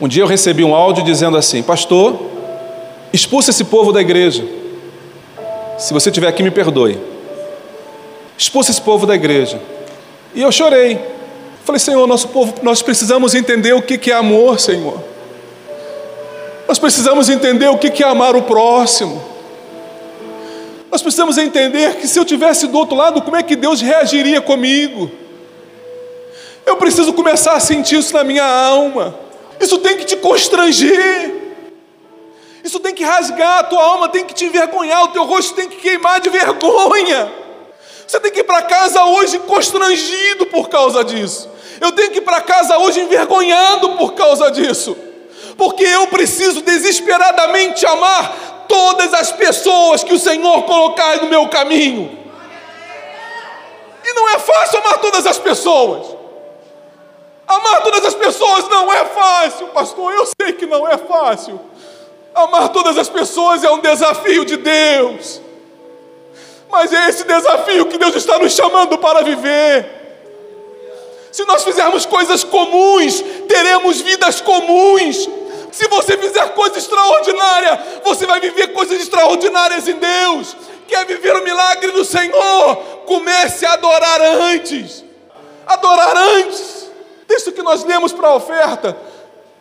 Um 0.00 0.06
dia 0.06 0.22
eu 0.22 0.26
recebi 0.26 0.62
um 0.62 0.74
áudio 0.74 1.04
dizendo 1.04 1.36
assim: 1.36 1.62
Pastor, 1.62 2.18
expulsa 3.12 3.50
esse 3.50 3.64
povo 3.64 3.92
da 3.92 4.00
igreja. 4.00 4.44
Se 5.78 5.92
você 5.92 6.10
estiver 6.10 6.28
aqui, 6.28 6.42
me 6.42 6.50
perdoe. 6.50 6.98
Expulsa 8.36 8.70
esse 8.70 8.80
povo 8.80 9.06
da 9.06 9.14
igreja. 9.14 9.60
E 10.34 10.42
eu 10.42 10.52
chorei. 10.52 11.00
Falei, 11.64 11.80
Senhor, 11.80 12.06
nosso 12.06 12.28
povo, 12.28 12.54
nós 12.62 12.80
precisamos 12.80 13.34
entender 13.34 13.72
o 13.72 13.82
que 13.82 14.10
é 14.10 14.14
amor, 14.14 14.60
Senhor. 14.60 15.02
Nós 16.68 16.78
precisamos 16.78 17.28
entender 17.28 17.68
o 17.68 17.78
que 17.78 18.02
é 18.02 18.06
amar 18.06 18.36
o 18.36 18.42
próximo. 18.42 19.22
Nós 20.90 21.02
precisamos 21.02 21.36
entender 21.38 21.96
que 21.96 22.06
se 22.06 22.18
eu 22.18 22.24
tivesse 22.24 22.66
do 22.66 22.78
outro 22.78 22.96
lado, 22.96 23.20
como 23.22 23.36
é 23.36 23.42
que 23.42 23.56
Deus 23.56 23.80
reagiria 23.80 24.40
comigo? 24.40 25.10
Eu 26.64 26.76
preciso 26.76 27.12
começar 27.12 27.54
a 27.54 27.60
sentir 27.60 27.98
isso 27.98 28.14
na 28.14 28.24
minha 28.24 28.44
alma. 28.44 29.25
Isso 29.60 29.78
tem 29.78 29.96
que 29.96 30.04
te 30.04 30.16
constranger. 30.16 31.46
Isso 32.64 32.80
tem 32.80 32.94
que 32.94 33.04
rasgar 33.04 33.60
a 33.60 33.64
tua 33.64 33.82
alma, 33.82 34.08
tem 34.08 34.24
que 34.24 34.34
te 34.34 34.44
envergonhar, 34.44 35.04
o 35.04 35.08
teu 35.08 35.24
rosto 35.24 35.54
tem 35.54 35.68
que 35.68 35.76
queimar 35.76 36.20
de 36.20 36.28
vergonha. 36.28 37.32
Você 38.06 38.18
tem 38.18 38.32
que 38.32 38.40
ir 38.40 38.44
para 38.44 38.62
casa 38.62 39.04
hoje 39.04 39.38
constrangido 39.40 40.46
por 40.46 40.68
causa 40.68 41.04
disso. 41.04 41.48
Eu 41.80 41.92
tenho 41.92 42.10
que 42.10 42.18
ir 42.18 42.22
para 42.22 42.40
casa 42.40 42.78
hoje 42.78 43.00
envergonhado 43.00 43.90
por 43.90 44.14
causa 44.14 44.50
disso. 44.50 44.96
Porque 45.56 45.84
eu 45.84 46.06
preciso 46.08 46.60
desesperadamente 46.62 47.86
amar 47.86 48.66
todas 48.68 49.14
as 49.14 49.30
pessoas 49.32 50.02
que 50.02 50.14
o 50.14 50.18
Senhor 50.18 50.62
colocar 50.64 51.22
no 51.22 51.28
meu 51.28 51.48
caminho. 51.48 52.18
E 54.04 54.12
não 54.12 54.28
é 54.30 54.38
fácil 54.38 54.80
amar 54.80 54.98
todas 54.98 55.26
as 55.26 55.38
pessoas. 55.38 56.15
Amar 57.46 57.82
todas 57.82 58.04
as 58.04 58.14
pessoas 58.14 58.68
não 58.68 58.92
é 58.92 59.04
fácil, 59.04 59.68
pastor. 59.68 60.12
Eu 60.12 60.26
sei 60.40 60.52
que 60.52 60.66
não 60.66 60.86
é 60.88 60.98
fácil. 60.98 61.60
Amar 62.34 62.70
todas 62.70 62.98
as 62.98 63.08
pessoas 63.08 63.62
é 63.62 63.70
um 63.70 63.80
desafio 63.80 64.44
de 64.44 64.56
Deus. 64.56 65.40
Mas 66.68 66.92
é 66.92 67.08
esse 67.08 67.24
desafio 67.24 67.86
que 67.86 67.96
Deus 67.96 68.14
está 68.16 68.38
nos 68.38 68.52
chamando 68.52 68.98
para 68.98 69.22
viver. 69.22 69.96
Se 71.30 71.44
nós 71.44 71.62
fizermos 71.62 72.04
coisas 72.04 72.42
comuns, 72.42 73.22
teremos 73.48 74.00
vidas 74.00 74.40
comuns. 74.40 75.28
Se 75.70 75.86
você 75.88 76.16
fizer 76.16 76.48
coisa 76.54 76.78
extraordinária, 76.78 78.00
você 78.02 78.26
vai 78.26 78.40
viver 78.40 78.68
coisas 78.68 79.00
extraordinárias 79.00 79.86
em 79.86 79.94
Deus. 79.94 80.56
Quer 80.88 81.04
viver 81.04 81.36
o 81.36 81.44
milagre 81.44 81.92
do 81.92 82.04
Senhor? 82.04 82.76
Comece 83.06 83.66
a 83.66 83.74
adorar 83.74 84.20
antes. 84.20 85.04
Adorar 85.66 86.16
antes. 86.16 86.85
Texto 87.26 87.52
que 87.52 87.62
nós 87.62 87.84
lemos 87.84 88.12
para 88.12 88.28
a 88.28 88.34
oferta. 88.36 88.96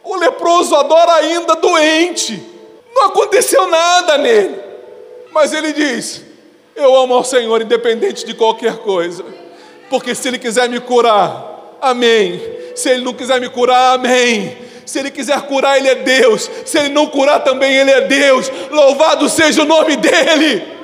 O 0.04 0.16
leproso 0.16 0.76
adora 0.76 1.14
ainda 1.16 1.56
doente. 1.56 2.42
Não 2.96 3.06
aconteceu 3.06 3.68
nada 3.68 4.18
nele. 4.18 4.60
Mas 5.32 5.52
ele 5.52 5.74
diz: 5.74 6.22
Eu 6.76 6.96
amo 6.96 7.14
ao 7.14 7.24
Senhor 7.24 7.62
independente 7.62 8.26
de 8.26 8.34
qualquer 8.34 8.78
coisa. 8.78 9.26
Porque 9.90 10.14
se 10.14 10.28
ele 10.28 10.38
quiser 10.38 10.70
me 10.70 10.80
curar, 10.80 11.78
amém. 11.82 12.40
Se 12.76 12.90
ele 12.90 13.04
não 13.04 13.14
quiser 13.14 13.40
me 13.40 13.50
curar, 13.50 13.96
amém. 13.96 14.58
Se 14.86 15.00
ele 15.00 15.10
quiser 15.10 15.42
curar, 15.42 15.78
ele 15.78 15.90
é 15.90 15.96
Deus. 15.96 16.50
Se 16.66 16.78
ele 16.78 16.90
não 16.90 17.08
curar, 17.08 17.44
também 17.44 17.76
ele 17.76 17.92
é 17.92 18.02
Deus. 18.02 18.52
Louvado 18.70 19.28
seja 19.28 19.64
o 19.64 19.66
nome 19.66 19.96
dele. 19.96 20.76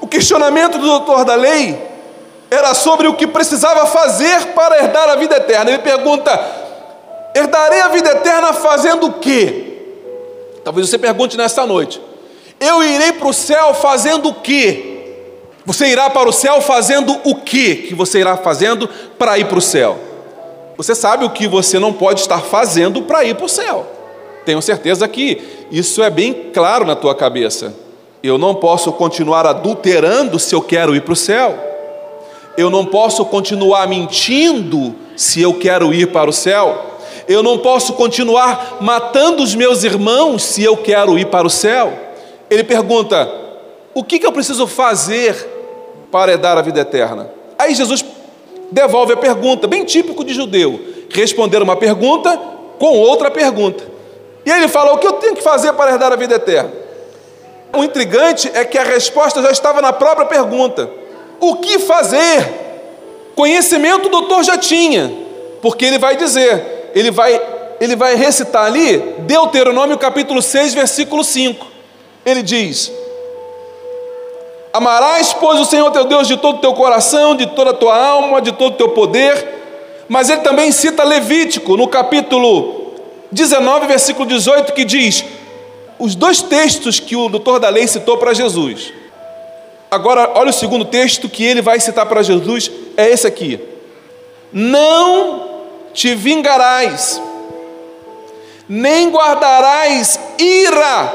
O 0.00 0.06
questionamento 0.06 0.78
do 0.78 0.86
doutor 0.86 1.24
da 1.24 1.34
lei 1.34 1.95
era 2.50 2.74
sobre 2.74 3.08
o 3.08 3.14
que 3.14 3.26
precisava 3.26 3.86
fazer 3.86 4.54
para 4.54 4.78
herdar 4.78 5.08
a 5.08 5.16
vida 5.16 5.36
eterna. 5.36 5.70
Ele 5.70 5.82
pergunta: 5.82 6.38
herdarei 7.34 7.80
a 7.80 7.88
vida 7.88 8.10
eterna 8.10 8.52
fazendo 8.52 9.06
o 9.06 9.12
quê? 9.14 9.62
Talvez 10.64 10.88
você 10.88 10.98
pergunte 10.98 11.36
nesta 11.36 11.66
noite: 11.66 12.00
eu 12.60 12.82
irei 12.82 13.12
para 13.12 13.28
o 13.28 13.32
céu 13.32 13.74
fazendo 13.74 14.28
o 14.28 14.34
quê? 14.34 14.92
Você 15.64 15.88
irá 15.88 16.08
para 16.08 16.28
o 16.28 16.32
céu 16.32 16.60
fazendo 16.60 17.18
o 17.24 17.34
quê 17.34 17.86
que 17.88 17.94
você 17.94 18.20
irá 18.20 18.36
fazendo 18.36 18.88
para 19.18 19.36
ir 19.36 19.46
para 19.46 19.58
o 19.58 19.62
céu? 19.62 19.98
Você 20.76 20.94
sabe 20.94 21.24
o 21.24 21.30
que 21.30 21.48
você 21.48 21.78
não 21.78 21.92
pode 21.92 22.20
estar 22.20 22.40
fazendo 22.40 23.02
para 23.02 23.24
ir 23.24 23.34
para 23.34 23.46
o 23.46 23.48
céu. 23.48 23.86
Tenho 24.44 24.62
certeza 24.62 25.08
que 25.08 25.66
isso 25.70 26.02
é 26.02 26.10
bem 26.10 26.50
claro 26.54 26.84
na 26.84 26.94
tua 26.94 27.14
cabeça. 27.14 27.74
Eu 28.22 28.38
não 28.38 28.54
posso 28.54 28.92
continuar 28.92 29.44
adulterando 29.44 30.38
se 30.38 30.54
eu 30.54 30.62
quero 30.62 30.94
ir 30.94 31.00
para 31.00 31.12
o 31.12 31.16
céu. 31.16 31.58
Eu 32.56 32.70
não 32.70 32.86
posso 32.86 33.24
continuar 33.24 33.86
mentindo 33.86 34.94
se 35.16 35.42
eu 35.42 35.54
quero 35.54 35.92
ir 35.92 36.12
para 36.12 36.30
o 36.30 36.32
céu. 36.32 36.96
Eu 37.28 37.42
não 37.42 37.58
posso 37.58 37.92
continuar 37.94 38.78
matando 38.80 39.42
os 39.42 39.54
meus 39.54 39.84
irmãos 39.84 40.44
se 40.44 40.62
eu 40.62 40.76
quero 40.76 41.18
ir 41.18 41.26
para 41.26 41.46
o 41.46 41.50
céu. 41.50 41.92
Ele 42.48 42.64
pergunta: 42.64 43.28
o 43.92 44.02
que, 44.02 44.18
que 44.18 44.26
eu 44.26 44.32
preciso 44.32 44.66
fazer 44.66 45.34
para 46.10 46.32
herdar 46.32 46.56
a 46.56 46.62
vida 46.62 46.80
eterna? 46.80 47.30
Aí 47.58 47.74
Jesus 47.74 48.04
devolve 48.70 49.12
a 49.12 49.16
pergunta, 49.16 49.66
bem 49.66 49.84
típico 49.84 50.24
de 50.24 50.32
judeu: 50.32 50.80
responder 51.10 51.60
uma 51.62 51.76
pergunta 51.76 52.38
com 52.78 52.98
outra 52.98 53.30
pergunta. 53.30 53.84
E 54.44 54.50
ele 54.50 54.68
fala: 54.68 54.92
o 54.92 54.98
que 54.98 55.06
eu 55.06 55.14
tenho 55.14 55.34
que 55.34 55.42
fazer 55.42 55.72
para 55.72 55.90
herdar 55.90 56.12
a 56.12 56.16
vida 56.16 56.36
eterna? 56.36 56.72
O 57.74 57.82
intrigante 57.82 58.50
é 58.54 58.64
que 58.64 58.78
a 58.78 58.84
resposta 58.84 59.42
já 59.42 59.50
estava 59.50 59.82
na 59.82 59.92
própria 59.92 60.26
pergunta. 60.26 60.88
O 61.40 61.56
que 61.56 61.78
fazer? 61.78 62.64
Conhecimento 63.34 64.06
o 64.06 64.10
doutor 64.10 64.42
já 64.42 64.56
tinha, 64.56 65.12
porque 65.60 65.84
ele 65.84 65.98
vai 65.98 66.16
dizer, 66.16 66.90
ele 66.94 67.10
vai, 67.10 67.40
ele 67.80 67.94
vai 67.94 68.14
recitar 68.14 68.64
ali 68.64 68.98
Deuteronômio 69.18 69.98
capítulo 69.98 70.40
6, 70.40 70.72
versículo 70.72 71.22
5. 71.22 71.66
Ele 72.24 72.42
diz: 72.42 72.90
Amarás, 74.72 75.32
pois, 75.32 75.60
o 75.60 75.64
Senhor 75.64 75.90
teu 75.90 76.04
Deus 76.04 76.26
de 76.26 76.36
todo 76.36 76.56
o 76.56 76.60
teu 76.60 76.72
coração, 76.72 77.34
de 77.34 77.46
toda 77.46 77.70
a 77.70 77.74
tua 77.74 77.96
alma, 77.96 78.40
de 78.40 78.52
todo 78.52 78.74
o 78.74 78.76
teu 78.76 78.88
poder. 78.90 79.54
Mas 80.08 80.30
ele 80.30 80.40
também 80.40 80.70
cita 80.72 81.04
Levítico, 81.04 81.76
no 81.76 81.88
capítulo 81.88 82.94
19, 83.32 83.86
versículo 83.86 84.26
18, 84.26 84.72
que 84.72 84.84
diz: 84.84 85.24
os 85.98 86.14
dois 86.14 86.42
textos 86.42 87.00
que 87.00 87.16
o 87.16 87.28
doutor 87.28 87.58
da 87.58 87.68
lei 87.68 87.86
citou 87.86 88.18
para 88.18 88.34
Jesus. 88.34 88.92
Agora, 89.90 90.32
olha 90.34 90.50
o 90.50 90.54
segundo 90.54 90.84
texto 90.84 91.28
que 91.28 91.44
ele 91.44 91.62
vai 91.62 91.78
citar 91.78 92.06
para 92.06 92.22
Jesus, 92.22 92.70
é 92.96 93.08
esse 93.08 93.26
aqui. 93.26 93.60
Não 94.52 95.64
te 95.92 96.14
vingarás, 96.14 97.20
nem 98.68 99.10
guardarás 99.10 100.18
ira, 100.38 101.12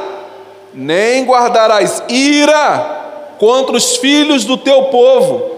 nem 0.74 1.26
guardarás 1.26 2.02
ira 2.10 3.00
contra 3.38 3.76
os 3.76 3.98
filhos 3.98 4.46
do 4.46 4.58
teu 4.58 4.84
povo, 4.84 5.50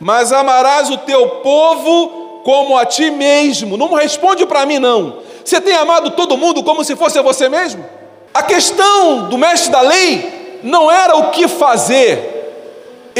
mas 0.00 0.32
amarás 0.32 0.90
o 0.90 0.96
teu 0.98 1.28
povo 1.40 2.40
como 2.44 2.78
a 2.78 2.86
ti 2.86 3.10
mesmo. 3.10 3.76
Não 3.76 3.92
responde 3.92 4.46
para 4.46 4.64
mim, 4.64 4.78
não. 4.78 5.18
Você 5.44 5.60
tem 5.60 5.74
amado 5.74 6.10
todo 6.12 6.36
mundo 6.36 6.62
como 6.62 6.84
se 6.84 6.96
fosse 6.96 7.20
você 7.20 7.48
mesmo? 7.48 7.84
A 8.32 8.42
questão 8.42 9.28
do 9.28 9.36
mestre 9.36 9.70
da 9.70 9.80
lei 9.80 10.60
não 10.62 10.90
era 10.90 11.16
o 11.16 11.30
que 11.30 11.48
fazer, 11.48 12.37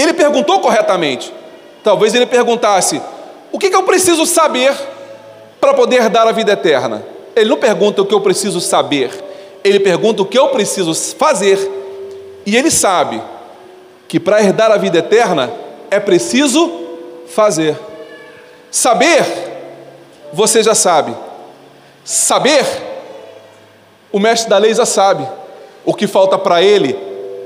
ele 0.00 0.12
perguntou 0.12 0.60
corretamente. 0.60 1.32
Talvez 1.82 2.14
ele 2.14 2.26
perguntasse: 2.26 3.00
o 3.50 3.58
que, 3.58 3.74
eu 3.74 3.82
preciso 3.82 4.26
saber 4.26 4.72
para 5.60 5.74
poder 5.74 6.08
dar 6.08 6.26
a 6.26 6.32
vida 6.32 6.52
eterna? 6.52 7.04
Ele 7.34 7.50
não 7.50 7.56
pergunta 7.56 8.02
o 8.02 8.06
que 8.06 8.14
eu 8.14 8.20
preciso 8.20 8.60
saber, 8.60 9.10
ele 9.64 9.80
pergunta 9.80 10.22
o 10.22 10.26
que 10.26 10.38
eu 10.38 10.48
preciso 10.48 10.94
fazer. 11.14 11.58
E 12.44 12.56
ele 12.56 12.70
sabe 12.70 13.20
que 14.06 14.18
para 14.18 14.40
herdar 14.40 14.70
a 14.70 14.76
vida 14.76 14.98
eterna 14.98 15.52
é 15.90 16.00
preciso 16.00 16.70
fazer. 17.28 17.76
Saber, 18.70 19.24
você 20.32 20.62
já 20.62 20.74
sabe. 20.74 21.14
Saber, 22.04 22.64
o 24.10 24.18
mestre 24.18 24.48
da 24.48 24.58
lei 24.58 24.74
já 24.74 24.86
sabe. 24.86 25.28
O 25.84 25.94
que 25.94 26.06
falta 26.06 26.38
para 26.38 26.62
ele 26.62 26.96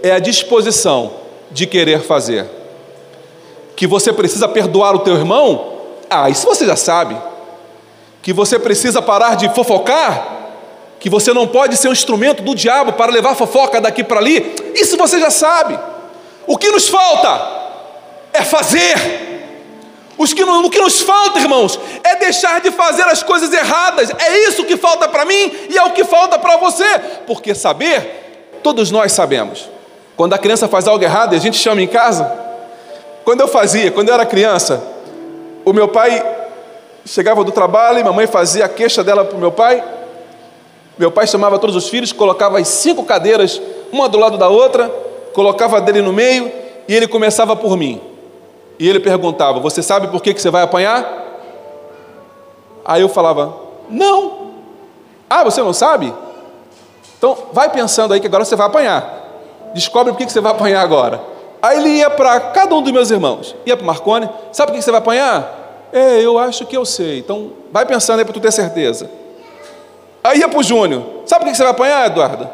é 0.03 0.13
a 0.13 0.19
disposição 0.19 1.22
de 1.53 1.67
querer 1.67 2.01
fazer. 2.01 2.47
Que 3.77 3.87
você 3.87 4.13
precisa 4.13 4.49
perdoar 4.49 4.95
o 4.95 5.01
teu 5.01 5.15
irmão? 5.15 5.73
Ah, 6.09 6.29
isso 6.29 6.47
você 6.47 6.67
já 6.67 6.77
sabe. 6.77 7.17
Que 8.23 8.33
você 8.33 8.59
precisa 8.59 9.01
parar 9.03 9.37
de 9.37 9.49
fofocar? 9.55 10.41
Que 11.01 11.11
você 11.11 11.33
não 11.33 11.47
pode 11.47 11.77
ser 11.77 11.89
um 11.89 11.93
instrumento 11.93 12.43
do 12.43 12.55
diabo 12.55 12.93
para 12.93 13.11
levar 13.11 13.35
fofoca 13.35 13.81
daqui 13.81 14.05
para 14.05 14.21
ali? 14.21 14.55
Isso 14.75 14.97
você 14.97 15.19
já 15.19 15.31
sabe. 15.31 15.79
O 16.47 16.57
que 16.57 16.71
nos 16.71 16.89
falta 16.89 17.63
é 18.33 18.43
fazer. 18.43 19.31
Os 20.17 20.33
que, 20.33 20.45
o 20.45 20.71
que 20.71 20.79
nos 20.79 21.01
falta, 21.01 21.41
irmãos, 21.41 21.81
é 22.05 22.17
deixar 22.17 22.61
de 22.61 22.71
fazer 22.71 23.03
as 23.03 23.23
coisas 23.23 23.53
erradas. 23.53 24.11
É 24.11 24.49
isso 24.49 24.65
que 24.65 24.77
falta 24.77 25.09
para 25.09 25.25
mim 25.25 25.53
e 25.69 25.77
é 25.77 25.83
o 25.83 25.93
que 25.93 26.05
falta 26.05 26.39
para 26.39 26.57
você. 26.59 26.99
Porque 27.27 27.55
saber, 27.55 28.61
todos 28.63 28.91
nós 28.91 29.11
sabemos. 29.11 29.72
Quando 30.23 30.35
a 30.35 30.39
criança 30.39 30.69
faz 30.69 30.87
algo 30.87 31.03
errado 31.03 31.35
a 31.35 31.39
gente 31.41 31.59
chama 31.59 31.83
em 31.83 31.89
casa. 31.89 32.33
Quando 33.25 33.41
eu 33.41 33.49
fazia, 33.49 33.91
quando 33.91 34.09
eu 34.09 34.15
era 34.15 34.25
criança, 34.25 34.81
o 35.65 35.73
meu 35.73 35.89
pai 35.89 36.25
chegava 37.05 37.43
do 37.43 37.51
trabalho 37.51 37.99
e 37.99 38.05
mamãe 38.05 38.29
fazia 38.29 38.67
a 38.67 38.69
queixa 38.69 39.03
dela 39.03 39.25
para 39.25 39.37
o 39.37 39.41
meu 39.41 39.51
pai. 39.51 39.83
Meu 40.97 41.11
pai 41.11 41.27
chamava 41.27 41.59
todos 41.59 41.75
os 41.75 41.89
filhos, 41.89 42.13
colocava 42.13 42.61
as 42.61 42.69
cinco 42.69 43.03
cadeiras, 43.03 43.61
uma 43.91 44.09
do 44.09 44.17
lado 44.17 44.39
da 44.39 44.49
outra, 44.49 44.89
colocava 45.33 45.81
dele 45.81 46.01
no 46.01 46.13
meio 46.13 46.53
e 46.87 46.95
ele 46.95 47.09
começava 47.09 47.57
por 47.57 47.77
mim. 47.77 48.01
E 48.79 48.89
ele 48.89 49.01
perguntava: 49.01 49.59
Você 49.59 49.83
sabe 49.83 50.07
por 50.07 50.23
que, 50.23 50.33
que 50.33 50.41
você 50.41 50.51
vai 50.51 50.63
apanhar? 50.63 51.05
Aí 52.85 53.03
eu 53.03 53.09
falava: 53.09 53.57
Não. 53.91 54.53
Ah, 55.29 55.43
você 55.43 55.61
não 55.61 55.73
sabe? 55.73 56.15
Então 57.19 57.37
vai 57.53 57.69
pensando 57.71 58.15
aí 58.15 58.21
que 58.21 58.29
agora 58.29 58.45
você 58.45 58.55
vai 58.55 58.69
apanhar. 58.69 59.22
Descobre 59.75 60.13
por 60.13 60.19
que, 60.19 60.31
você 60.31 60.41
vai 60.41 60.53
apanhar 60.53 60.83
agora. 60.83 61.21
Aí 61.61 61.79
ele 61.79 61.89
ia 61.91 62.11
para 62.11 62.41
cada 62.41 62.75
um 62.75 62.83
dos 62.83 62.93
meus 62.93 63.11
irmãos, 63.11 63.55
ia 63.65 63.77
para 63.77 63.87
Marcone, 63.87 64.29
sabe 64.51 64.73
por 64.73 64.77
que, 64.77 64.83
você 64.83 64.91
vai 64.91 64.99
apanhar? 64.99 65.89
É, 65.93 66.21
eu 66.21 66.39
acho 66.39 66.67
que 66.67 66.77
eu 66.77 66.85
sei. 66.85 67.19
Então 67.19 67.53
vai 67.71 67.87
pensando 67.87 68.19
aí 68.19 68.25
para 68.25 68.35
tu 68.35 68.41
ter 68.41 68.53
certeza. 68.53 69.09
Aí 70.25 70.39
ia 70.39 70.49
para 70.49 70.59
o 70.59 70.63
Júnior, 70.63 71.03
sabe 71.27 71.45
por 71.45 71.51
que 71.51 71.57
você 71.57 71.63
vai 71.63 71.73
apanhar, 71.73 72.07
Eduardo? 72.07 72.49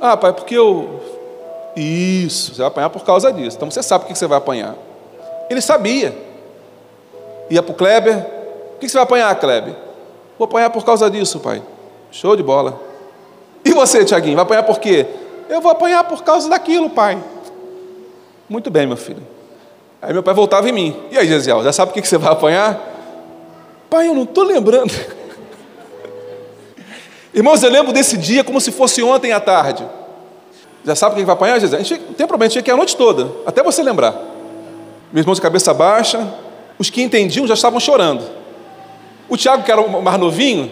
Ah, 0.00 0.16
pai, 0.16 0.32
porque 0.32 0.54
eu. 0.54 1.00
Isso, 1.76 2.54
você 2.54 2.58
vai 2.58 2.68
apanhar 2.68 2.90
por 2.90 3.04
causa 3.04 3.32
disso. 3.32 3.56
Então 3.56 3.70
você 3.70 3.82
sabe 3.82 4.04
por 4.04 4.08
que 4.08 4.18
você 4.18 4.26
vai 4.26 4.38
apanhar. 4.38 4.74
Ele 5.48 5.60
sabia. 5.60 6.16
Ia 7.50 7.62
para 7.62 7.72
o 7.72 7.74
Kleber. 7.74 8.16
Por 8.72 8.80
que 8.80 8.88
você 8.88 8.94
vai 8.94 9.04
apanhar, 9.04 9.34
Kleber? 9.36 9.74
Vou 10.38 10.46
apanhar 10.46 10.70
por 10.70 10.84
causa 10.84 11.10
disso, 11.10 11.40
pai. 11.40 11.62
Show 12.10 12.36
de 12.36 12.42
bola. 12.42 12.80
E 13.64 13.72
você, 13.72 14.04
Tiaguinho, 14.04 14.36
vai 14.36 14.44
apanhar 14.44 14.62
por 14.62 14.78
quê? 14.78 15.06
Eu 15.48 15.60
vou 15.60 15.70
apanhar 15.70 16.04
por 16.04 16.22
causa 16.22 16.48
daquilo, 16.48 16.90
pai. 16.90 17.22
Muito 18.48 18.70
bem, 18.70 18.86
meu 18.86 18.96
filho. 18.96 19.22
Aí 20.00 20.12
meu 20.12 20.22
pai 20.22 20.34
voltava 20.34 20.68
em 20.68 20.72
mim. 20.72 20.96
E 21.10 21.18
aí, 21.18 21.26
Gesiel, 21.26 21.62
já 21.62 21.72
sabe 21.72 21.92
por 21.92 22.00
que 22.00 22.06
você 22.06 22.18
vai 22.18 22.32
apanhar? 22.32 22.78
Pai, 23.90 24.08
eu 24.08 24.14
não 24.14 24.24
estou 24.24 24.44
lembrando. 24.44 24.92
Irmãos, 27.34 27.62
eu 27.62 27.70
lembro 27.70 27.92
desse 27.92 28.16
dia 28.16 28.44
como 28.44 28.60
se 28.60 28.70
fosse 28.70 29.02
ontem 29.02 29.32
à 29.32 29.40
tarde. 29.40 29.84
Já 30.84 30.94
sabe 30.94 31.16
quem 31.16 31.24
vai 31.24 31.34
apanhar, 31.34 31.58
Gesiel? 31.58 31.82
Não 32.06 32.14
tem 32.14 32.26
problema, 32.26 32.44
a 32.44 32.48
gente 32.48 32.52
tinha 32.52 32.62
que 32.62 32.70
ir 32.70 32.72
a 32.72 32.76
noite 32.76 32.96
toda, 32.96 33.30
até 33.44 33.62
você 33.62 33.82
lembrar. 33.82 34.12
Meus 35.12 35.24
irmãos 35.24 35.36
de 35.36 35.42
cabeça 35.42 35.74
baixa, 35.74 36.34
os 36.78 36.90
que 36.90 37.02
entendiam 37.02 37.46
já 37.46 37.54
estavam 37.54 37.80
chorando. 37.80 38.22
O 39.28 39.36
Tiago, 39.36 39.62
que 39.62 39.70
era 39.70 39.80
o 39.80 40.02
mais 40.02 40.18
novinho, 40.18 40.70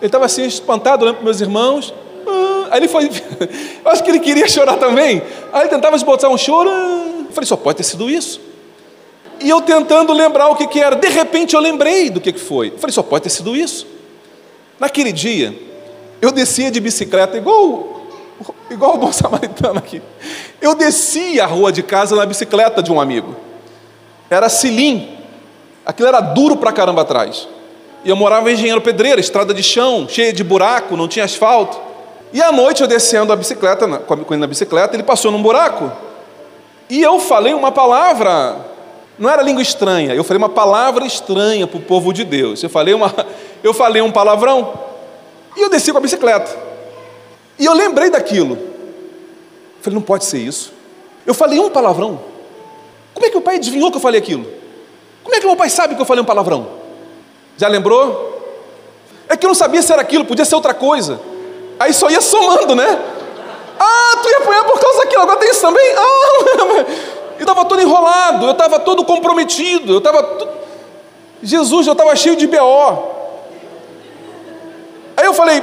ele 0.00 0.06
estava 0.06 0.26
assim, 0.26 0.44
espantado, 0.44 1.04
olhando 1.04 1.16
para 1.16 1.24
meus 1.24 1.40
irmãos. 1.40 1.92
Aí 2.70 2.80
ele 2.80 2.88
foi. 2.88 3.10
Eu 3.84 3.90
acho 3.90 4.02
que 4.02 4.10
ele 4.10 4.20
queria 4.20 4.48
chorar 4.48 4.76
também. 4.76 5.22
Aí 5.52 5.62
ele 5.62 5.68
tentava 5.68 5.96
esboçar 5.96 6.30
um 6.30 6.38
choro. 6.38 6.70
Eu 6.70 7.32
falei, 7.32 7.46
só 7.46 7.56
pode 7.56 7.78
ter 7.78 7.84
sido 7.84 8.10
isso. 8.10 8.40
E 9.40 9.48
eu 9.48 9.60
tentando 9.60 10.12
lembrar 10.12 10.48
o 10.48 10.56
que, 10.56 10.66
que 10.66 10.80
era. 10.80 10.96
De 10.96 11.08
repente 11.08 11.54
eu 11.54 11.60
lembrei 11.60 12.10
do 12.10 12.20
que, 12.20 12.32
que 12.32 12.40
foi. 12.40 12.68
Eu 12.68 12.78
falei, 12.78 12.92
só 12.92 13.02
pode 13.02 13.24
ter 13.24 13.30
sido 13.30 13.56
isso. 13.56 13.86
Naquele 14.78 15.12
dia, 15.12 15.56
eu 16.20 16.30
descia 16.30 16.70
de 16.70 16.80
bicicleta, 16.80 17.36
igual, 17.36 18.02
igual 18.70 18.94
o 18.94 18.98
bom 18.98 19.12
samaritano 19.12 19.78
aqui. 19.78 20.02
Eu 20.60 20.74
descia 20.74 21.44
a 21.44 21.46
rua 21.46 21.72
de 21.72 21.82
casa 21.82 22.16
na 22.16 22.26
bicicleta 22.26 22.82
de 22.82 22.92
um 22.92 23.00
amigo. 23.00 23.36
Era 24.28 24.48
cilim. 24.48 25.16
Aquilo 25.84 26.08
era 26.08 26.20
duro 26.20 26.56
pra 26.56 26.72
caramba 26.72 27.02
atrás. 27.02 27.48
E 28.04 28.08
eu 28.08 28.16
morava 28.16 28.50
em 28.50 28.54
Engenheiro 28.54 28.80
Pedreira, 28.80 29.20
estrada 29.20 29.52
de 29.52 29.62
chão, 29.62 30.06
cheia 30.08 30.32
de 30.32 30.44
buraco, 30.44 30.96
não 30.96 31.08
tinha 31.08 31.24
asfalto. 31.24 31.76
E 32.32 32.42
à 32.42 32.50
noite 32.50 32.82
eu 32.82 32.88
descendo 32.88 33.32
a 33.32 33.36
bicicleta, 33.36 33.86
com 33.98 34.34
ele 34.34 34.40
na 34.40 34.46
bicicleta, 34.46 34.94
ele 34.96 35.02
passou 35.02 35.30
num 35.30 35.42
buraco. 35.42 35.90
E 36.88 37.02
eu 37.02 37.18
falei 37.18 37.54
uma 37.54 37.72
palavra, 37.72 38.56
não 39.18 39.28
era 39.28 39.42
língua 39.42 39.62
estranha, 39.62 40.14
eu 40.14 40.22
falei 40.22 40.38
uma 40.38 40.48
palavra 40.48 41.04
estranha 41.04 41.66
para 41.66 41.78
o 41.78 41.82
povo 41.82 42.12
de 42.12 42.24
Deus. 42.24 42.62
Eu 42.62 42.70
falei, 42.70 42.94
uma, 42.94 43.12
eu 43.62 43.72
falei 43.72 44.02
um 44.02 44.10
palavrão 44.10 44.72
e 45.56 45.62
eu 45.62 45.70
desci 45.70 45.92
com 45.92 45.98
a 45.98 46.00
bicicleta. 46.00 46.56
E 47.58 47.64
eu 47.64 47.72
lembrei 47.72 48.10
daquilo. 48.10 48.56
Eu 48.56 49.82
falei, 49.82 49.94
não 49.94 50.02
pode 50.02 50.24
ser 50.24 50.38
isso. 50.38 50.72
Eu 51.24 51.34
falei 51.34 51.58
um 51.58 51.70
palavrão. 51.70 52.20
Como 53.14 53.26
é 53.26 53.30
que 53.30 53.36
o 53.36 53.40
pai 53.40 53.56
adivinhou 53.56 53.90
que 53.90 53.96
eu 53.96 54.00
falei 54.00 54.20
aquilo? 54.20 54.46
Como 55.24 55.34
é 55.34 55.40
que 55.40 55.46
meu 55.46 55.56
pai 55.56 55.70
sabe 55.70 55.94
que 55.94 56.00
eu 56.00 56.06
falei 56.06 56.22
um 56.22 56.26
palavrão? 56.26 56.68
Já 57.56 57.66
lembrou? 57.66 58.34
É 59.28 59.36
que 59.36 59.44
eu 59.44 59.48
não 59.48 59.54
sabia 59.54 59.82
se 59.82 59.92
era 59.92 60.02
aquilo, 60.02 60.24
podia 60.24 60.44
ser 60.44 60.54
outra 60.54 60.74
coisa. 60.74 61.18
Aí 61.78 61.92
só 61.92 62.08
ia 62.10 62.20
somando, 62.20 62.74
né? 62.74 62.98
Ah, 63.78 64.18
tu 64.22 64.28
ia 64.28 64.38
apanhar 64.38 64.64
por 64.64 64.80
causa 64.80 64.98
daquilo, 65.00 65.22
agora 65.22 65.38
tem 65.38 65.50
isso 65.50 65.60
também? 65.60 65.94
Ah, 65.96 66.84
eu 67.38 67.40
estava 67.40 67.64
todo 67.64 67.80
enrolado, 67.80 68.46
eu 68.46 68.52
estava 68.52 68.78
todo 68.78 69.04
comprometido, 69.04 69.94
eu 69.94 69.98
estava. 69.98 70.56
Jesus, 71.42 71.86
eu 71.86 71.92
estava 71.92 72.16
cheio 72.16 72.36
de 72.36 72.46
BO. 72.46 73.16
Aí 75.16 75.24
eu 75.24 75.34
falei, 75.34 75.62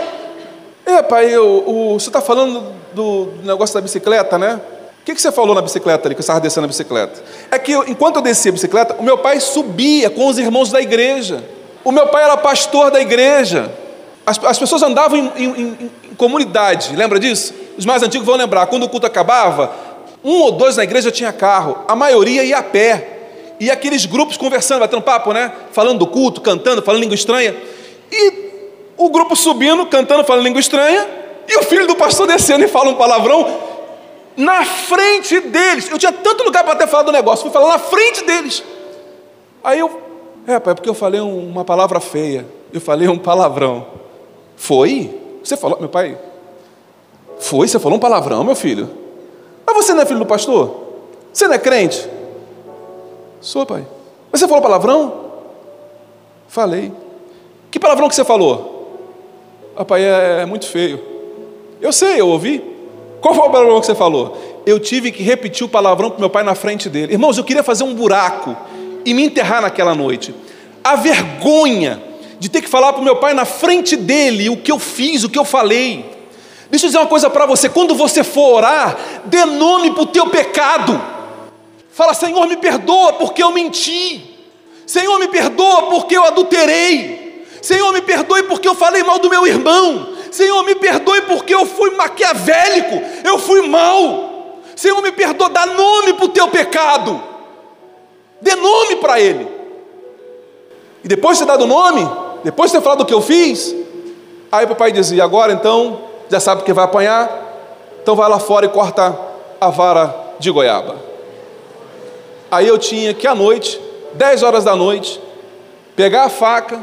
é 0.86 1.02
pai, 1.02 1.34
eu, 1.34 1.64
o, 1.66 2.00
você 2.00 2.10
está 2.10 2.22
falando 2.22 2.74
do, 2.94 3.26
do, 3.26 3.46
negócio 3.46 3.74
da 3.74 3.82
bicicleta, 3.82 4.38
né? 4.38 4.60
O 5.02 5.06
que, 5.06 5.14
que 5.14 5.22
você 5.22 5.32
falou 5.32 5.54
na 5.54 5.62
bicicleta 5.62 6.08
ali, 6.08 6.16
que 6.16 6.20
eu 6.20 6.24
estava 6.24 6.40
descendo 6.40 6.66
a 6.66 6.68
bicicleta? 6.68 7.22
É 7.52 7.60
que 7.60 7.72
eu, 7.72 7.84
enquanto 7.88 8.18
eu 8.18 8.22
descia 8.22 8.50
a 8.50 8.54
bicicleta, 8.54 8.96
o 8.98 9.04
meu 9.04 9.18
pai 9.18 9.40
subia 9.40 10.10
com 10.10 10.28
os 10.28 10.38
irmãos 10.38 10.72
da 10.72 10.82
igreja. 10.82 11.44
O 11.84 11.92
meu 11.92 12.08
pai 12.08 12.24
era 12.24 12.38
pastor 12.38 12.90
da 12.90 13.02
igreja. 13.02 13.72
As, 14.26 14.42
as 14.44 14.58
pessoas 14.58 14.82
andavam 14.82 15.18
em, 15.18 15.46
em, 15.46 15.92
comunidade, 16.16 16.96
lembra 16.96 17.20
disso? 17.20 17.54
Os 17.78 17.86
mais 17.86 18.04
antigos 18.04 18.26
vão 18.26 18.36
lembrar, 18.36 18.68
quando 18.68 18.84
o 18.84 18.90
culto 18.90 19.08
acabava, 19.08 19.74
um 20.24 20.42
ou 20.42 20.52
dois 20.52 20.78
na 20.78 20.84
igreja 20.84 21.12
tinha 21.12 21.34
carro, 21.34 21.84
a 21.88 21.96
maioria 21.96 22.44
ia 22.44 22.58
a 22.58 22.64
pé. 22.64 23.10
E 23.60 23.70
aqueles 23.70 24.06
grupos 24.06 24.38
conversando, 24.38 24.80
batendo 24.80 25.02
papo, 25.02 25.32
né? 25.32 25.52
Falando 25.72 26.00
do 26.00 26.08
culto, 26.08 26.42
cantando, 26.42 26.82
falando 26.82 27.02
língua 27.02 27.16
estranha. 27.16 27.56
E 28.12 28.34
o 28.98 29.10
grupo 29.10 29.36
subindo, 29.36 29.86
cantando, 29.86 30.24
falando 30.24 30.44
língua 30.44 30.60
estranha, 30.60 31.08
e 31.48 31.58
o 31.58 31.64
filho 31.64 31.88
do 31.88 31.96
pastor 31.96 32.28
descendo 32.28 32.64
e 32.64 32.68
fala 32.68 32.90
um 32.90 32.96
palavrão 32.96 33.62
na 34.36 34.64
frente 34.66 35.40
deles. 35.42 35.90
Eu 35.90 35.98
tinha 35.98 36.12
tanto 36.12 36.44
lugar 36.44 36.64
para 36.64 36.76
ter 36.76 36.88
falado 36.88 37.08
do 37.08 37.12
negócio, 37.12 37.44
fui 37.44 37.52
falar 37.52 37.74
na 37.74 37.80
frente 37.80 38.24
deles. 38.24 38.64
Aí 39.64 39.80
eu, 39.80 40.02
é, 40.48 40.60
pai, 40.60 40.72
é 40.72 40.76
porque 40.76 40.90
eu 40.90 40.94
falei 40.94 41.22
uma 41.22 41.64
palavra 41.64 42.00
feia, 42.00 42.46
eu 42.72 42.82
falei 42.82 43.08
um 43.08 43.18
palavrão. 43.18 43.86
Foi? 44.56 45.23
Você 45.44 45.58
falou, 45.58 45.80
meu 45.80 45.90
pai? 45.90 46.18
Foi? 47.40 47.68
Você 47.68 47.78
falou 47.78 47.98
um 47.98 48.02
palavrão, 48.02 48.44
meu 48.44 48.56
filho? 48.56 48.90
Mas 49.66 49.76
você 49.76 49.94
não 49.94 50.02
é 50.02 50.06
filho 50.06 50.20
do 50.20 50.26
pastor? 50.26 50.84
Você 51.32 51.48
não 51.48 51.56
é 51.56 51.60
crente? 51.60 52.08
Sou, 53.42 53.66
pai. 53.66 53.86
Mas 54.32 54.40
você 54.40 54.48
falou 54.48 54.62
palavrão? 54.62 55.24
Falei. 56.48 56.92
Que 57.70 57.80
palavrão 57.80 58.08
que 58.08 58.16
você 58.16 58.24
falou? 58.24 58.74
Papai, 59.76 60.04
é, 60.04 60.42
é 60.42 60.46
muito 60.46 60.68
feio. 60.68 61.04
Eu 61.82 61.92
sei, 61.92 62.22
eu 62.22 62.28
ouvi. 62.28 62.64
Qual 63.20 63.34
foi 63.34 63.48
o 63.48 63.52
palavrão 63.52 63.80
que 63.80 63.86
você 63.86 63.96
falou? 63.96 64.38
Eu 64.66 64.80
tive 64.80 65.12
que 65.12 65.24
repetir 65.24 65.66
o 65.66 65.70
palavrão 65.70 66.10
para 66.10 66.20
meu 66.20 66.30
pai 66.30 66.44
na 66.44 66.56
frente 66.56 66.90
dele. 66.90 67.14
Irmãos, 67.14 67.38
eu 67.38 67.44
queria 67.44 67.64
fazer 67.64 67.84
um 67.84 67.94
buraco 67.94 68.56
e 69.04 69.14
me 69.14 69.24
enterrar 69.26 69.62
naquela 69.62 69.94
noite. 69.94 70.34
A 70.84 70.96
vergonha 70.96 72.02
de 72.44 72.50
ter 72.50 72.62
que 72.62 72.68
falar 72.68 72.92
para 72.92 73.02
o 73.02 73.06
meu 73.06 73.16
pai 73.16 73.34
na 73.34 73.46
frente 73.46 73.96
dele 73.96 74.50
o 74.50 74.58
que 74.58 74.70
eu 74.70 74.78
fiz, 74.78 75.24
o 75.24 75.30
que 75.30 75.40
eu 75.40 75.46
falei. 75.46 76.04
Deixa 76.70 76.86
eu 76.86 76.90
dizer 76.90 76.98
uma 76.98 77.08
coisa 77.08 77.30
para 77.30 77.46
você: 77.46 77.70
quando 77.70 77.96
você 77.96 78.22
for 78.22 78.56
orar, 78.56 78.98
dê 79.24 79.46
nome 79.46 79.92
para 79.92 80.04
o 80.04 80.08
teu 80.08 80.28
pecado. 80.28 81.02
Fala, 81.94 82.14
Senhor, 82.14 82.46
me 82.46 82.58
perdoa 82.58 83.14
porque 83.14 83.42
eu 83.42 83.50
menti. 83.54 84.38
Senhor, 84.86 85.18
me 85.20 85.30
perdoa 85.30 85.84
porque 85.84 86.18
eu 86.18 86.26
adulterei. 86.26 87.48
Senhor, 87.62 87.94
me 87.94 88.02
perdoe 88.02 88.44
porque 88.44 88.68
eu 88.68 88.76
falei 88.76 89.04
mal 89.04 89.20
do 89.20 89.30
meu 89.30 89.48
irmão. 89.48 90.14
Senhor, 90.30 90.62
me 90.66 90.76
perdoe 90.76 91.22
porque 91.22 91.56
eu 91.56 91.66
fui 91.66 91.92
maquiavélico, 91.92 93.02
eu 93.24 93.40
fui 93.40 93.66
mal. 93.70 94.60
Senhor, 94.76 95.02
me 95.02 95.14
perdoa, 95.14 95.48
dá 95.48 95.66
nome 95.66 96.12
para 96.12 96.26
o 96.26 96.30
teu 96.30 96.50
pecado. 96.50 97.24
Dê 98.42 98.54
nome 98.54 98.98
para 98.98 99.18
ele. 99.18 99.48
E 101.06 101.08
depois 101.08 101.38
de 101.38 101.46
ter 101.46 101.48
dado 101.48 101.66
nome, 101.66 102.23
depois 102.44 102.72
de 102.72 102.78
ter 102.78 102.84
falado 102.84 103.00
do 103.00 103.06
que 103.06 103.14
eu 103.14 103.22
fiz, 103.22 103.76
aí 104.52 104.66
o 104.66 104.70
papai 104.70 104.92
dizia: 104.92 105.24
agora 105.24 105.54
então, 105.54 106.02
já 106.30 106.40
sabe 106.40 106.64
que 106.64 106.74
vai 106.74 106.86
apanhar, 106.86 107.30
então 108.02 108.16
vai 108.16 108.30
lá 108.30 108.40
fora 108.40 108.66
e 108.66 108.70
corta 108.70 109.18
a 109.60 109.70
vara 109.70 110.14
de 110.40 110.52
goiaba. 110.52 110.98
Aí 112.52 112.68
eu 112.68 112.78
tinha 112.78 113.14
que 113.14 113.26
à 113.26 113.34
noite, 113.34 113.80
10 114.14 114.44
horas 114.44 114.64
da 114.64 114.76
noite, 114.76 115.20
pegar 115.96 116.26
a 116.26 116.30
faca, 116.30 116.80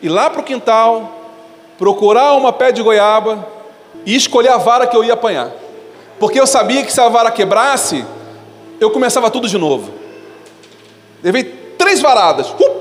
ir 0.00 0.08
lá 0.08 0.30
para 0.30 0.40
o 0.40 0.44
quintal, 0.44 1.10
procurar 1.78 2.34
uma 2.34 2.52
pé 2.52 2.70
de 2.70 2.82
goiaba 2.82 3.46
e 4.04 4.14
escolher 4.14 4.50
a 4.50 4.58
vara 4.58 4.86
que 4.86 4.96
eu 4.96 5.02
ia 5.02 5.14
apanhar. 5.14 5.50
Porque 6.20 6.38
eu 6.38 6.46
sabia 6.46 6.84
que 6.84 6.92
se 6.92 7.00
a 7.00 7.08
vara 7.08 7.30
quebrasse, 7.30 8.04
eu 8.80 8.90
começava 8.90 9.30
tudo 9.30 9.48
de 9.48 9.56
novo. 9.58 9.92
Levei 11.22 11.44
três 11.76 12.00
varadas. 12.00 12.50
Uh! 12.50 12.77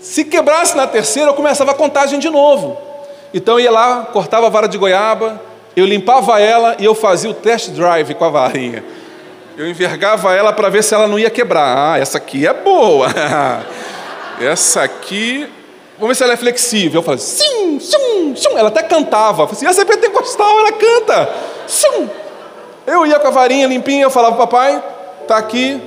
Se 0.00 0.24
quebrasse 0.24 0.76
na 0.76 0.86
terceira, 0.86 1.30
eu 1.30 1.34
começava 1.34 1.72
a 1.72 1.74
contagem 1.74 2.18
de 2.18 2.30
novo. 2.30 2.76
Então 3.32 3.54
eu 3.54 3.64
ia 3.64 3.70
lá, 3.70 4.08
cortava 4.12 4.46
a 4.46 4.50
vara 4.50 4.66
de 4.66 4.78
goiaba, 4.78 5.40
eu 5.76 5.86
limpava 5.86 6.40
ela 6.40 6.76
e 6.78 6.84
eu 6.84 6.94
fazia 6.94 7.30
o 7.30 7.34
test 7.34 7.70
drive 7.70 8.14
com 8.14 8.24
a 8.24 8.30
varinha. 8.30 8.82
Eu 9.56 9.68
envergava 9.68 10.34
ela 10.34 10.52
para 10.52 10.68
ver 10.68 10.82
se 10.82 10.94
ela 10.94 11.06
não 11.06 11.18
ia 11.18 11.28
quebrar. 11.28 11.76
Ah, 11.76 11.98
essa 11.98 12.18
aqui 12.18 12.46
é 12.46 12.54
boa. 12.54 13.08
Essa 14.40 14.84
aqui 14.84 15.46
Vamos 16.00 16.08
ver 16.08 16.14
se 16.14 16.24
ela 16.24 16.32
é 16.32 16.36
flexível. 16.38 17.00
Eu 17.00 17.04
falei, 17.04 17.20
sim, 17.20 17.78
sim, 17.78 18.34
sim. 18.34 18.56
Ela 18.56 18.68
até 18.68 18.82
cantava. 18.82 19.42
Eu 19.42 19.46
falei 19.46 19.52
assim, 19.52 19.66
essa 19.66 19.82
é 19.82 19.84
pentecostal, 19.84 20.60
ela 20.60 20.72
canta. 20.72 21.28
Sim. 21.66 22.08
Eu 22.86 23.04
ia 23.04 23.18
com 23.18 23.28
a 23.28 23.30
varinha 23.30 23.66
limpinha, 23.66 24.04
eu 24.04 24.10
falava, 24.10 24.34
papai, 24.34 24.82
está 25.20 25.36
aqui 25.36 25.78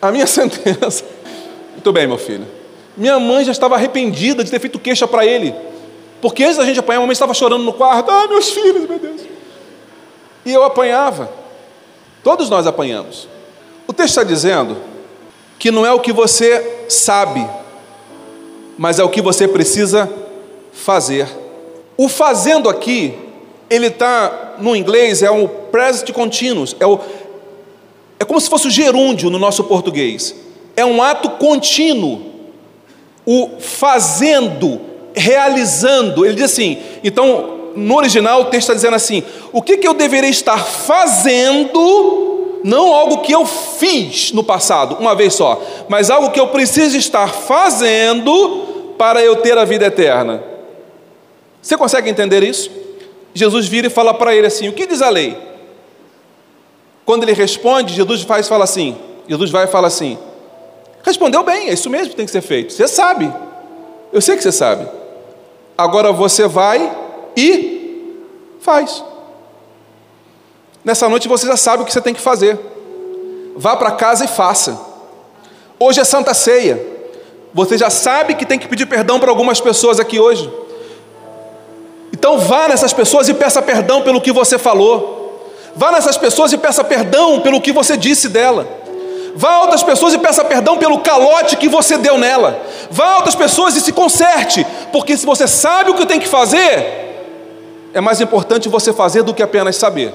a 0.00 0.12
minha 0.12 0.24
sentença. 0.28 1.04
Muito 1.72 1.92
bem, 1.92 2.06
meu 2.06 2.16
filho. 2.16 2.46
Minha 2.96 3.18
mãe 3.18 3.44
já 3.44 3.52
estava 3.52 3.76
arrependida 3.76 4.44
de 4.44 4.50
ter 4.50 4.58
feito 4.58 4.78
queixa 4.78 5.06
para 5.06 5.24
ele. 5.24 5.54
Porque 6.20 6.44
antes 6.44 6.56
da 6.56 6.64
gente 6.64 6.78
apanhar, 6.78 6.98
a 6.98 7.00
mamãe 7.00 7.12
estava 7.12 7.32
chorando 7.32 7.64
no 7.64 7.72
quarto. 7.72 8.10
Ah, 8.10 8.26
meus 8.28 8.50
filhos, 8.50 8.88
meu 8.88 8.98
Deus. 8.98 9.22
E 10.44 10.52
eu 10.52 10.62
apanhava. 10.62 11.30
Todos 12.22 12.50
nós 12.50 12.66
apanhamos. 12.66 13.28
O 13.86 13.92
texto 13.92 14.10
está 14.10 14.24
dizendo 14.24 14.76
que 15.58 15.70
não 15.70 15.84
é 15.84 15.92
o 15.92 16.00
que 16.00 16.12
você 16.12 16.84
sabe, 16.88 17.46
mas 18.78 18.98
é 18.98 19.04
o 19.04 19.08
que 19.08 19.20
você 19.20 19.48
precisa 19.48 20.10
fazer. 20.72 21.28
O 21.96 22.08
fazendo 22.08 22.68
aqui, 22.68 23.14
ele 23.68 23.88
está 23.88 24.54
no 24.58 24.74
inglês, 24.74 25.22
é 25.22 25.30
o 25.30 25.48
present 25.48 26.12
continuous, 26.12 26.74
é, 26.80 26.86
o, 26.86 26.98
é 28.18 28.24
como 28.24 28.40
se 28.40 28.48
fosse 28.48 28.68
o 28.68 28.70
gerúndio 28.70 29.28
no 29.28 29.38
nosso 29.38 29.64
português. 29.64 30.34
É 30.76 30.84
um 30.84 31.02
ato 31.02 31.30
contínuo. 31.30 32.29
O 33.32 33.60
fazendo, 33.60 34.80
realizando. 35.14 36.26
Ele 36.26 36.34
diz 36.34 36.46
assim, 36.46 36.78
então, 37.04 37.70
no 37.76 37.96
original 37.96 38.40
o 38.40 38.44
texto 38.46 38.62
está 38.62 38.74
dizendo 38.74 38.96
assim: 38.96 39.22
o 39.52 39.62
que, 39.62 39.76
que 39.76 39.86
eu 39.86 39.94
deveria 39.94 40.28
estar 40.28 40.58
fazendo, 40.58 42.58
não 42.64 42.92
algo 42.92 43.18
que 43.18 43.32
eu 43.32 43.46
fiz 43.46 44.32
no 44.32 44.42
passado, 44.42 44.96
uma 44.98 45.14
vez 45.14 45.34
só, 45.34 45.62
mas 45.88 46.10
algo 46.10 46.30
que 46.30 46.40
eu 46.40 46.48
preciso 46.48 46.96
estar 46.96 47.28
fazendo 47.28 48.94
para 48.98 49.22
eu 49.22 49.36
ter 49.36 49.56
a 49.56 49.64
vida 49.64 49.86
eterna. 49.86 50.42
Você 51.62 51.76
consegue 51.76 52.10
entender 52.10 52.42
isso? 52.42 52.68
Jesus 53.32 53.68
vira 53.68 53.86
e 53.86 53.90
fala 53.90 54.12
para 54.12 54.34
ele 54.34 54.48
assim: 54.48 54.68
o 54.68 54.72
que 54.72 54.86
diz 54.86 55.02
a 55.02 55.08
lei? 55.08 55.38
Quando 57.04 57.22
ele 57.22 57.32
responde, 57.32 57.94
Jesus 57.94 58.22
faz 58.22 58.48
fala 58.48 58.64
assim: 58.64 58.96
Jesus 59.28 59.50
vai 59.50 59.66
e 59.66 59.68
fala 59.68 59.86
assim: 59.86 60.18
respondeu 61.02 61.42
bem, 61.42 61.68
é 61.68 61.72
isso 61.72 61.88
mesmo 61.90 62.10
que 62.10 62.16
tem 62.16 62.26
que 62.26 62.32
ser 62.32 62.42
feito. 62.42 62.72
Você 62.72 62.86
sabe, 62.88 63.32
eu 64.12 64.20
sei 64.20 64.36
que 64.36 64.42
você 64.42 64.52
sabe. 64.52 64.86
Agora 65.76 66.12
você 66.12 66.46
vai 66.46 66.94
e 67.36 68.14
faz. 68.60 69.02
Nessa 70.84 71.08
noite 71.08 71.28
você 71.28 71.46
já 71.46 71.56
sabe 71.56 71.82
o 71.82 71.86
que 71.86 71.92
você 71.92 72.00
tem 72.00 72.14
que 72.14 72.20
fazer. 72.20 72.58
Vá 73.56 73.76
para 73.76 73.92
casa 73.92 74.24
e 74.24 74.28
faça. 74.28 74.78
Hoje 75.78 76.00
é 76.00 76.04
Santa 76.04 76.34
Ceia. 76.34 76.84
Você 77.52 77.76
já 77.76 77.90
sabe 77.90 78.34
que 78.34 78.46
tem 78.46 78.58
que 78.58 78.68
pedir 78.68 78.86
perdão 78.86 79.18
para 79.18 79.30
algumas 79.30 79.60
pessoas 79.60 79.98
aqui 79.98 80.20
hoje. 80.20 80.50
Então 82.12 82.38
vá 82.38 82.68
nessas 82.68 82.92
pessoas 82.92 83.28
e 83.28 83.34
peça 83.34 83.62
perdão 83.62 84.02
pelo 84.02 84.20
que 84.20 84.32
você 84.32 84.58
falou. 84.58 85.50
Vá 85.74 85.90
nessas 85.92 86.16
pessoas 86.16 86.52
e 86.52 86.58
peça 86.58 86.84
perdão 86.84 87.40
pelo 87.40 87.60
que 87.60 87.72
você 87.72 87.96
disse 87.96 88.28
dela. 88.28 88.68
Vá 89.34 89.52
a 89.52 89.60
outras 89.62 89.82
pessoas 89.82 90.12
e 90.14 90.18
peça 90.18 90.44
perdão 90.44 90.76
pelo 90.76 90.98
calote 91.00 91.56
que 91.56 91.68
você 91.68 91.96
deu 91.96 92.18
nela. 92.18 92.60
Vá 92.90 93.12
a 93.12 93.16
outras 93.16 93.34
pessoas 93.34 93.76
e 93.76 93.80
se 93.80 93.92
conserte, 93.92 94.66
porque 94.92 95.16
se 95.16 95.24
você 95.24 95.46
sabe 95.46 95.90
o 95.90 95.94
que 95.94 96.06
tem 96.06 96.18
que 96.18 96.28
fazer, 96.28 97.10
é 97.94 98.00
mais 98.00 98.20
importante 98.20 98.68
você 98.68 98.92
fazer 98.92 99.22
do 99.22 99.34
que 99.34 99.42
apenas 99.42 99.76
saber. 99.76 100.12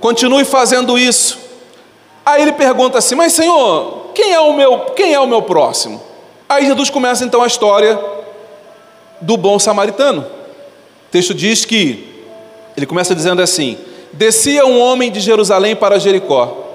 Continue 0.00 0.44
fazendo 0.44 0.98
isso. 0.98 1.38
Aí 2.24 2.42
ele 2.42 2.52
pergunta 2.52 2.98
assim: 2.98 3.14
"Mas 3.14 3.32
Senhor, 3.32 4.10
quem 4.14 4.32
é 4.32 4.40
o 4.40 4.52
meu, 4.52 4.80
quem 4.96 5.12
é 5.12 5.20
o 5.20 5.26
meu 5.26 5.42
próximo?" 5.42 6.00
Aí 6.48 6.66
Jesus 6.66 6.90
começa 6.90 7.24
então 7.24 7.42
a 7.42 7.46
história 7.46 7.98
do 9.20 9.36
bom 9.36 9.58
samaritano. 9.58 10.22
O 10.22 11.10
texto 11.10 11.34
diz 11.34 11.64
que 11.64 12.24
ele 12.76 12.86
começa 12.86 13.14
dizendo 13.14 13.42
assim: 13.42 13.76
Descia 14.12 14.64
um 14.64 14.80
homem 14.80 15.10
de 15.10 15.20
Jerusalém 15.20 15.76
para 15.76 15.98
Jericó 15.98 16.69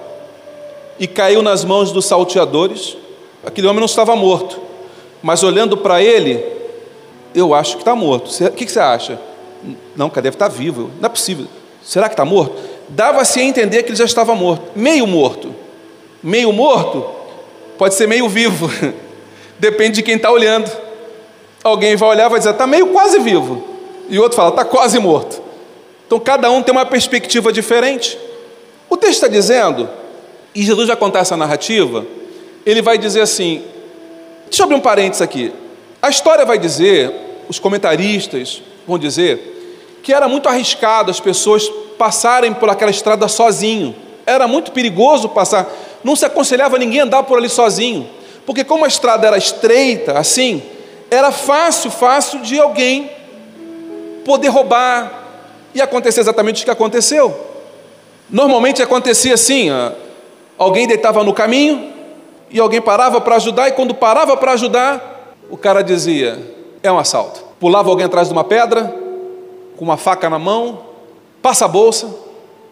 e 0.99 1.07
caiu 1.07 1.41
nas 1.41 1.63
mãos 1.63 1.91
dos 1.91 2.05
salteadores. 2.05 2.97
Aquele 3.45 3.67
homem 3.67 3.79
não 3.79 3.85
estava 3.85 4.15
morto, 4.15 4.59
mas 5.21 5.43
olhando 5.43 5.77
para 5.77 6.01
ele, 6.01 6.43
eu 7.33 7.53
acho 7.53 7.75
que 7.75 7.81
está 7.81 7.95
morto. 7.95 8.31
O 8.45 8.51
que 8.51 8.67
você 8.67 8.79
acha? 8.79 9.19
Não, 9.95 10.09
cara, 10.09 10.23
deve 10.23 10.35
estar 10.35 10.49
tá 10.49 10.55
vivo. 10.55 10.89
Não 10.99 11.07
é 11.07 11.09
possível. 11.09 11.47
Será 11.83 12.07
que 12.07 12.13
está 12.13 12.25
morto? 12.25 12.55
Dava-se 12.89 13.39
a 13.39 13.43
entender 13.43 13.83
que 13.83 13.89
ele 13.89 13.97
já 13.97 14.05
estava 14.05 14.33
morto. 14.35 14.71
Meio 14.75 15.05
morto. 15.05 15.53
Meio 16.23 16.51
morto 16.51 17.05
pode 17.77 17.93
ser 17.95 18.07
meio 18.07 18.27
vivo. 18.27 18.69
Depende 19.59 19.95
de 19.95 20.03
quem 20.03 20.15
está 20.15 20.31
olhando. 20.31 20.71
Alguém 21.63 21.95
vai 21.95 22.09
olhar 22.09 22.27
e 22.27 22.29
vai 22.29 22.39
dizer, 22.39 22.51
está 22.51 22.67
meio 22.67 22.87
quase 22.87 23.19
vivo. 23.19 23.63
E 24.09 24.19
outro 24.19 24.35
fala, 24.35 24.49
está 24.49 24.65
quase 24.65 24.99
morto. 24.99 25.41
Então 26.05 26.19
cada 26.19 26.49
um 26.51 26.61
tem 26.61 26.71
uma 26.71 26.85
perspectiva 26.85 27.51
diferente. 27.51 28.17
O 28.89 28.95
texto 28.95 29.15
está 29.15 29.27
dizendo, 29.27 29.89
e 30.55 30.63
Jesus 30.63 30.87
vai 30.87 30.95
contar 30.95 31.19
essa 31.19 31.35
narrativa, 31.35 32.05
ele 32.65 32.81
vai 32.81 32.97
dizer 32.97 33.21
assim: 33.21 33.61
deixa 34.45 34.61
eu 34.61 34.63
abrir 34.63 34.75
um 34.75 34.81
parênteses 34.81 35.21
aqui. 35.21 35.51
A 36.01 36.09
história 36.09 36.45
vai 36.45 36.57
dizer 36.57 37.11
os 37.49 37.59
comentaristas 37.59 38.63
vão 38.87 38.97
dizer 38.97 39.99
que 40.01 40.13
era 40.13 40.27
muito 40.27 40.47
arriscado 40.47 41.11
as 41.11 41.19
pessoas 41.19 41.67
passarem 41.97 42.53
por 42.53 42.69
aquela 42.69 42.91
estrada 42.91 43.27
sozinho. 43.27 43.95
Era 44.25 44.47
muito 44.47 44.71
perigoso 44.71 45.29
passar. 45.29 45.67
Não 46.03 46.15
se 46.15 46.25
aconselhava 46.25 46.77
ninguém 46.77 47.01
andar 47.01 47.23
por 47.23 47.37
ali 47.37 47.49
sozinho, 47.49 48.07
porque 48.45 48.63
como 48.63 48.85
a 48.85 48.87
estrada 48.87 49.27
era 49.27 49.37
estreita, 49.37 50.17
assim, 50.17 50.61
era 51.09 51.31
fácil, 51.31 51.89
fácil 51.89 52.39
de 52.41 52.59
alguém 52.59 53.09
poder 54.23 54.49
roubar 54.49 55.23
e 55.73 55.81
acontecer 55.81 56.21
exatamente 56.21 56.61
o 56.61 56.65
que 56.65 56.71
aconteceu. 56.71 57.35
Normalmente 58.29 58.81
acontecia 58.81 59.33
assim: 59.33 59.69
alguém 60.57 60.87
deitava 60.87 61.23
no 61.23 61.33
caminho 61.33 61.93
e 62.49 62.59
alguém 62.59 62.81
parava 62.81 63.19
para 63.19 63.35
ajudar, 63.35 63.69
e 63.69 63.71
quando 63.71 63.93
parava 63.93 64.37
para 64.37 64.53
ajudar, 64.53 65.35
o 65.49 65.57
cara 65.57 65.81
dizia: 65.81 66.39
é 66.81 66.91
um 66.91 66.99
assalto 66.99 67.45
pulava 67.59 67.89
alguém 67.89 68.05
atrás 68.05 68.27
de 68.27 68.33
uma 68.33 68.43
pedra, 68.43 68.93
com 69.77 69.83
uma 69.83 69.97
faca 69.97 70.29
na 70.29 70.39
mão, 70.39 70.79
passa 71.41 71.65
a 71.65 71.67
bolsa, 71.67 72.13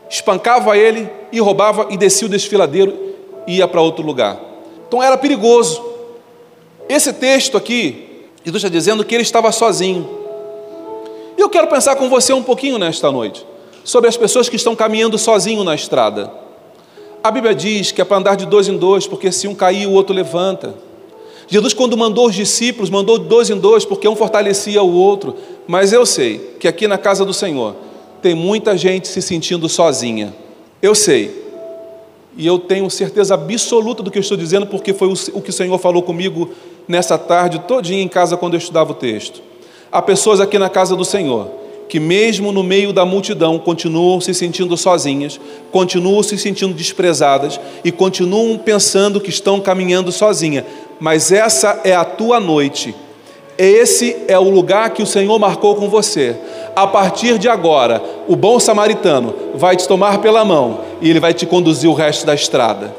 espancava 0.10 0.78
ele 0.78 1.10
e 1.32 1.40
roubava 1.40 1.88
e 1.90 1.98
descia 1.98 2.28
o 2.28 2.30
desfiladeiro 2.30 3.16
e 3.48 3.58
ia 3.58 3.68
para 3.68 3.82
outro 3.82 4.06
lugar. 4.06 4.40
Então 4.88 5.02
era 5.02 5.18
perigoso. 5.18 5.84
Esse 6.88 7.14
texto 7.14 7.58
aqui, 7.58 8.28
Jesus 8.44 8.64
está 8.64 8.72
dizendo 8.72 9.04
que 9.04 9.16
ele 9.16 9.24
estava 9.24 9.52
sozinho. 9.52 10.08
E 11.38 11.42
eu 11.42 11.50
quero 11.50 11.68
pensar 11.68 11.96
com 11.96 12.10
você 12.10 12.32
um 12.34 12.44
pouquinho 12.44 12.78
nesta 12.78 13.12
noite 13.12 13.46
sobre 13.84 14.08
as 14.08 14.16
pessoas 14.16 14.48
que 14.48 14.56
estão 14.56 14.76
caminhando 14.76 15.18
sozinho 15.18 15.64
na 15.64 15.76
estrada. 15.76 16.32
A 17.24 17.32
Bíblia 17.32 17.56
diz 17.56 17.90
que 17.90 18.02
é 18.02 18.04
para 18.04 18.18
andar 18.18 18.36
de 18.36 18.46
dois 18.46 18.68
em 18.68 18.76
dois, 18.76 19.08
porque 19.08 19.32
se 19.32 19.48
um 19.48 19.56
cair, 19.56 19.88
o 19.88 19.92
outro 19.92 20.14
levanta. 20.14 20.76
Jesus, 21.48 21.74
quando 21.74 21.96
mandou 21.96 22.28
os 22.28 22.36
discípulos, 22.36 22.90
mandou 22.90 23.18
dois 23.18 23.50
em 23.50 23.58
dois, 23.58 23.86
porque 23.86 24.06
um 24.10 24.16
fortalecia 24.16 24.84
o 24.84 24.94
outro. 24.94 25.34
Mas 25.66 25.94
eu 25.94 26.06
sei 26.06 26.56
que 26.60 26.68
aqui 26.68 26.86
na 26.86 26.98
casa 26.98 27.24
do 27.24 27.34
Senhor 27.34 27.78
tem 28.22 28.36
muita 28.36 28.78
gente 28.78 29.08
se 29.08 29.22
sentindo 29.22 29.70
sozinha. 29.70 30.36
Eu 30.82 30.94
sei. 30.94 31.44
E 32.36 32.46
eu 32.46 32.60
tenho 32.60 32.90
certeza 32.90 33.36
absoluta 33.36 34.04
do 34.04 34.12
que 34.12 34.18
eu 34.18 34.22
estou 34.22 34.36
dizendo, 34.36 34.68
porque 34.68 34.94
foi 34.94 35.08
o 35.08 35.42
que 35.42 35.50
o 35.50 35.54
Senhor 35.54 35.78
falou 35.78 36.04
comigo 36.04 36.52
nessa 36.90 37.18
tarde, 37.18 37.60
todinha 37.60 38.04
em 38.04 38.08
casa, 38.10 38.36
quando 38.36 38.56
eu 38.56 38.58
estudava 38.58 38.92
o 38.92 38.96
texto. 38.96 39.42
Há 39.90 40.02
pessoas 40.02 40.42
aqui 40.42 40.60
na 40.60 40.70
casa 40.70 40.94
do 40.94 41.06
Senhor 41.06 41.63
que, 41.94 42.00
mesmo 42.00 42.52
no 42.52 42.64
meio 42.64 42.92
da 42.92 43.06
multidão, 43.06 43.60
continuam 43.60 44.20
se 44.20 44.34
sentindo 44.34 44.76
sozinhas, 44.76 45.40
continuam 45.72 46.24
se 46.24 46.36
sentindo 46.40 46.74
desprezadas 46.74 47.60
e 47.84 47.92
continuam 47.92 48.58
pensando 48.58 49.22
que 49.22 49.30
estão 49.30 49.60
caminhando 49.60 50.12
sozinha. 50.12 50.66
Mas 51.00 51.32
essa 51.32 51.82
é 51.84 51.94
a 51.94 52.04
tua 52.04 52.40
noite. 52.40 52.96
Esse 53.60 54.24
é 54.28 54.40
o 54.40 54.50
lugar 54.50 54.90
que 54.90 55.04
o 55.04 55.06
Senhor 55.06 55.38
marcou 55.38 55.76
com 55.76 55.88
você. 55.88 56.36
A 56.76 56.88
partir 56.88 57.38
de 57.38 57.48
agora, 57.48 58.02
o 58.28 58.36
bom 58.36 58.60
samaritano 58.60 59.36
vai 59.54 59.76
te 59.76 59.88
tomar 59.88 60.18
pela 60.18 60.44
mão 60.44 60.80
e 61.00 61.12
ele 61.12 61.20
vai 61.20 61.32
te 61.32 61.46
conduzir 61.46 61.88
o 61.88 61.94
resto 61.94 62.26
da 62.26 62.34
estrada. 62.34 62.92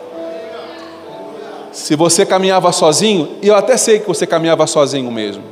Se 1.72 1.96
você 1.96 2.24
caminhava 2.24 2.70
sozinho, 2.70 3.30
e 3.42 3.48
eu 3.48 3.56
até 3.56 3.76
sei 3.76 3.98
que 3.98 4.06
você 4.06 4.24
caminhava 4.24 4.64
sozinho 4.68 5.10
mesmo, 5.10 5.42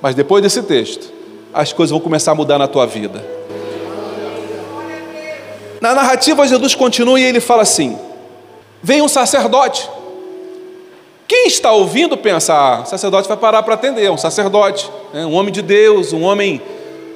mas 0.00 0.14
depois 0.14 0.40
desse 0.40 0.62
texto, 0.62 1.17
as 1.52 1.72
coisas 1.72 1.90
vão 1.90 2.00
começar 2.00 2.32
a 2.32 2.34
mudar 2.34 2.58
na 2.58 2.68
tua 2.68 2.86
vida. 2.86 3.24
Na 5.80 5.94
narrativa, 5.94 6.46
Jesus 6.46 6.74
continua 6.74 7.20
e 7.20 7.24
ele 7.24 7.40
fala 7.40 7.62
assim: 7.62 7.98
Vem 8.82 9.02
um 9.02 9.08
sacerdote. 9.08 9.88
Quem 11.26 11.46
está 11.46 11.72
ouvindo 11.72 12.16
pensa: 12.16 12.54
ah, 12.54 12.80
o 12.82 12.86
sacerdote 12.86 13.28
vai 13.28 13.36
parar 13.36 13.62
para 13.62 13.74
atender, 13.74 14.04
é 14.04 14.10
um 14.10 14.16
sacerdote, 14.16 14.90
né? 15.12 15.24
um 15.26 15.34
homem 15.34 15.52
de 15.52 15.62
Deus, 15.62 16.12
um 16.12 16.22
homem, 16.22 16.60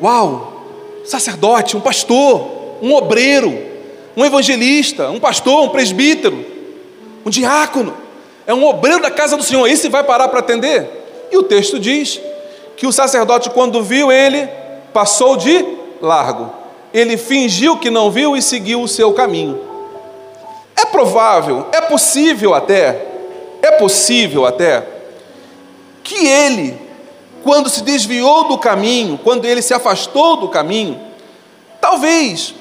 uau, 0.00 0.66
sacerdote, 1.04 1.76
um 1.76 1.80
pastor, 1.80 2.46
um 2.82 2.94
obreiro, 2.94 3.58
um 4.16 4.24
evangelista, 4.24 5.08
um 5.10 5.18
pastor, 5.18 5.62
um 5.62 5.68
presbítero, 5.70 6.44
um 7.24 7.30
diácono, 7.30 7.94
é 8.46 8.52
um 8.52 8.64
obreiro 8.64 9.00
da 9.00 9.10
casa 9.10 9.36
do 9.36 9.42
Senhor, 9.42 9.66
esse 9.66 9.88
vai 9.88 10.04
parar 10.04 10.28
para 10.28 10.40
atender? 10.40 11.28
E 11.30 11.36
o 11.36 11.42
texto 11.42 11.78
diz 11.78 12.20
que 12.82 12.86
o 12.88 12.90
sacerdote, 12.90 13.48
quando 13.48 13.80
viu 13.80 14.10
ele, 14.10 14.48
passou 14.92 15.36
de 15.36 15.64
largo. 16.00 16.52
Ele 16.92 17.16
fingiu 17.16 17.76
que 17.76 17.88
não 17.88 18.10
viu 18.10 18.36
e 18.36 18.42
seguiu 18.42 18.82
o 18.82 18.88
seu 18.88 19.12
caminho. 19.12 19.60
É 20.74 20.84
provável, 20.86 21.68
é 21.70 21.80
possível 21.80 22.54
até, 22.54 23.06
é 23.62 23.70
possível 23.70 24.44
até, 24.44 24.84
que 26.02 26.26
ele, 26.26 26.76
quando 27.44 27.70
se 27.70 27.84
desviou 27.84 28.48
do 28.48 28.58
caminho, 28.58 29.16
quando 29.22 29.44
ele 29.44 29.62
se 29.62 29.72
afastou 29.72 30.38
do 30.38 30.48
caminho, 30.48 31.00
talvez 31.80 32.52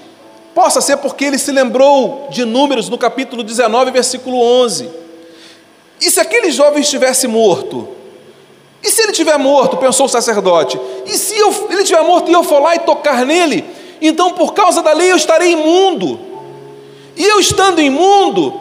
possa 0.53 0.81
ser 0.81 0.97
porque 0.97 1.25
ele 1.25 1.39
se 1.39 1.51
lembrou 1.51 2.27
de 2.29 2.45
Números 2.45 2.89
no 2.89 2.97
capítulo 2.99 3.41
19, 3.41 3.89
versículo 3.89 4.39
11. 4.39 4.87
E 5.99 6.11
se 6.11 6.19
aquele 6.19 6.51
jovem 6.51 6.83
estivesse 6.83 7.27
morto? 7.27 8.00
E 8.83 8.89
se 8.89 9.01
ele 9.01 9.11
estiver 9.11 9.37
morto, 9.37 9.77
pensou 9.77 10.07
o 10.07 10.09
sacerdote? 10.09 10.79
E 11.05 11.17
se 11.17 11.37
eu, 11.37 11.67
ele 11.69 11.81
estiver 11.81 12.01
morto 12.01 12.29
e 12.29 12.33
eu 12.33 12.43
for 12.43 12.61
lá 12.61 12.75
e 12.75 12.79
tocar 12.79 13.25
nele? 13.25 13.63
Então, 14.01 14.31
por 14.31 14.53
causa 14.53 14.81
da 14.81 14.91
lei, 14.93 15.11
eu 15.11 15.15
estarei 15.15 15.51
imundo. 15.51 16.19
E 17.15 17.23
eu 17.23 17.39
estando 17.39 17.79
imundo, 17.79 18.59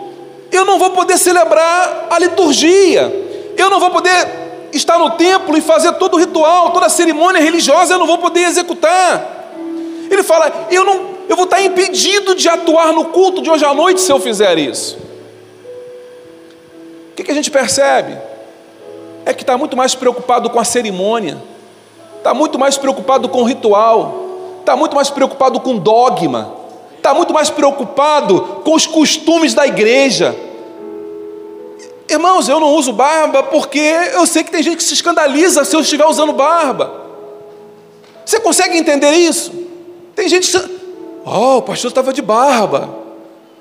eu 0.53 0.65
não 0.65 0.79
vou 0.79 0.91
poder 0.91 1.17
celebrar 1.17 2.09
a 2.11 2.19
liturgia. 2.19 3.11
Eu 3.57 3.71
não 3.71 3.81
vou 3.81 3.91
poder 3.91 4.69
estar 4.73 4.99
no 4.99 5.11
templo 5.11 5.57
e 5.57 5.61
fazer 5.61 5.93
todo 5.93 6.15
o 6.15 6.19
ritual, 6.19 6.71
toda 6.71 6.87
a 6.87 6.91
cerimônia 6.91 7.41
religiosa, 7.41 7.95
eu 7.95 7.99
não 7.99 8.07
vou 8.07 8.19
poder 8.19 8.41
executar. 8.43 9.55
Ele 10.11 10.23
fala: 10.23 10.67
eu, 10.71 10.85
não, 10.85 11.11
eu 11.29 11.37
vou 11.37 11.45
estar 11.45 11.63
impedido 11.63 12.35
de 12.35 12.49
atuar 12.49 12.93
no 12.93 13.07
culto 13.07 13.41
de 13.41 13.51
hoje 13.51 13.65
à 13.65 13.73
noite 13.73 14.01
se 14.01 14.13
eu 14.13 14.21
fizer 14.21 14.59
isso. 14.59 14.99
O 17.13 17.15
que, 17.17 17.25
que 17.25 17.31
a 17.31 17.35
gente 17.35 17.51
percebe? 17.51 18.17
É 19.31 19.35
que 19.35 19.43
está 19.43 19.57
muito 19.57 19.77
mais 19.77 19.95
preocupado 19.95 20.51
com 20.51 20.59
a 20.59 20.65
cerimônia, 20.65 21.41
está 22.19 22.35
muito 22.35 22.59
mais 22.59 22.77
preocupado 22.77 23.29
com 23.29 23.43
o 23.43 23.45
ritual, 23.45 24.15
está 24.61 24.75
muito 24.75 24.95
mais 24.95 25.09
preocupado 25.09 25.61
com 25.61 25.77
dogma, 25.77 26.53
está 26.97 27.15
muito 27.15 27.33
mais 27.33 27.49
preocupado 27.49 28.41
com 28.65 28.75
os 28.75 28.87
costumes 28.87 29.55
da 29.55 29.67
igreja 29.67 30.37
Irmãos, 32.11 32.49
eu 32.49 32.59
não 32.59 32.75
uso 32.75 32.93
barba 32.93 33.41
porque 33.41 33.79
eu 33.79 34.27
sei 34.27 34.43
que 34.43 34.51
tem 34.51 34.65
gente 34.65 34.79
que 34.79 34.83
se 34.83 34.95
escandaliza 34.95 35.65
se 35.65 35.77
eu 35.77 35.81
estiver 35.81 36.05
usando 36.07 36.33
barba. 36.33 36.93
Você 38.27 38.41
consegue 38.41 38.77
entender 38.77 39.13
isso? 39.13 39.53
Tem 40.17 40.29
gente 40.29 40.51
que. 40.51 40.81
Oh, 41.25 41.59
o 41.59 41.63
pastor 41.63 41.91
estava 41.91 42.13
de 42.13 42.21
barba. 42.21 42.91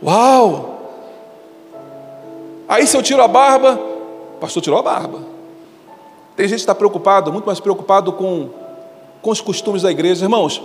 Uau! 0.03 0.79
Aí 2.67 2.88
se 2.88 2.97
eu 2.97 3.03
tiro 3.03 3.21
a 3.21 3.27
barba, 3.27 3.79
o 4.36 4.39
pastor 4.39 4.63
tirou 4.63 4.79
a 4.79 4.82
barba. 4.82 5.19
Tem 6.39 6.47
gente 6.47 6.60
que 6.60 6.62
está 6.62 6.73
preocupado, 6.73 7.34
muito 7.34 7.43
mais 7.43 7.60
preocupado 7.60 8.13
com, 8.13 8.47
com 9.21 9.30
os 9.30 9.41
costumes 9.41 9.82
da 9.82 9.91
igreja. 9.91 10.23
Irmãos, 10.23 10.62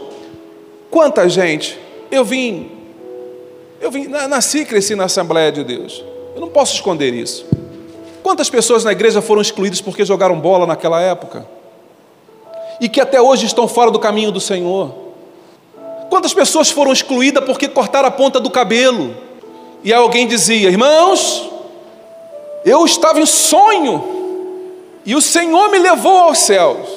quanta 0.88 1.28
gente. 1.28 1.76
Eu 2.12 2.24
vim, 2.24 2.70
eu 3.80 3.90
vim, 3.90 4.06
nasci 4.06 4.58
e 4.58 4.64
cresci 4.64 4.94
na 4.94 5.06
Assembleia 5.06 5.50
de 5.50 5.64
Deus. 5.64 6.04
Eu 6.32 6.40
não 6.40 6.48
posso 6.48 6.74
esconder 6.76 7.12
isso. 7.12 7.44
Quantas 8.22 8.48
pessoas 8.48 8.84
na 8.84 8.92
igreja 8.92 9.20
foram 9.20 9.42
excluídas 9.42 9.80
porque 9.80 10.04
jogaram 10.04 10.38
bola 10.38 10.64
naquela 10.64 11.00
época? 11.00 11.44
E 12.80 12.88
que 12.88 13.00
até 13.00 13.20
hoje 13.20 13.44
estão 13.44 13.66
fora 13.66 13.90
do 13.90 13.98
caminho 13.98 14.30
do 14.30 14.40
Senhor? 14.40 14.94
Quantas 16.08 16.32
pessoas 16.32 16.70
foram 16.70 16.92
excluídas 16.92 17.44
porque 17.44 17.66
cortaram 17.66 18.06
a 18.06 18.12
ponta 18.12 18.38
do 18.38 18.48
cabelo? 18.48 19.12
E 19.82 19.92
alguém 19.92 20.28
dizia: 20.28 20.68
Irmãos, 20.68 21.50
eu 22.64 22.84
estava 22.84 23.18
em 23.18 23.26
sonho 23.26 24.14
e 25.04 25.14
o 25.14 25.20
Senhor 25.20 25.70
me 25.70 25.78
levou 25.78 26.18
aos 26.18 26.38
céus. 26.38 26.88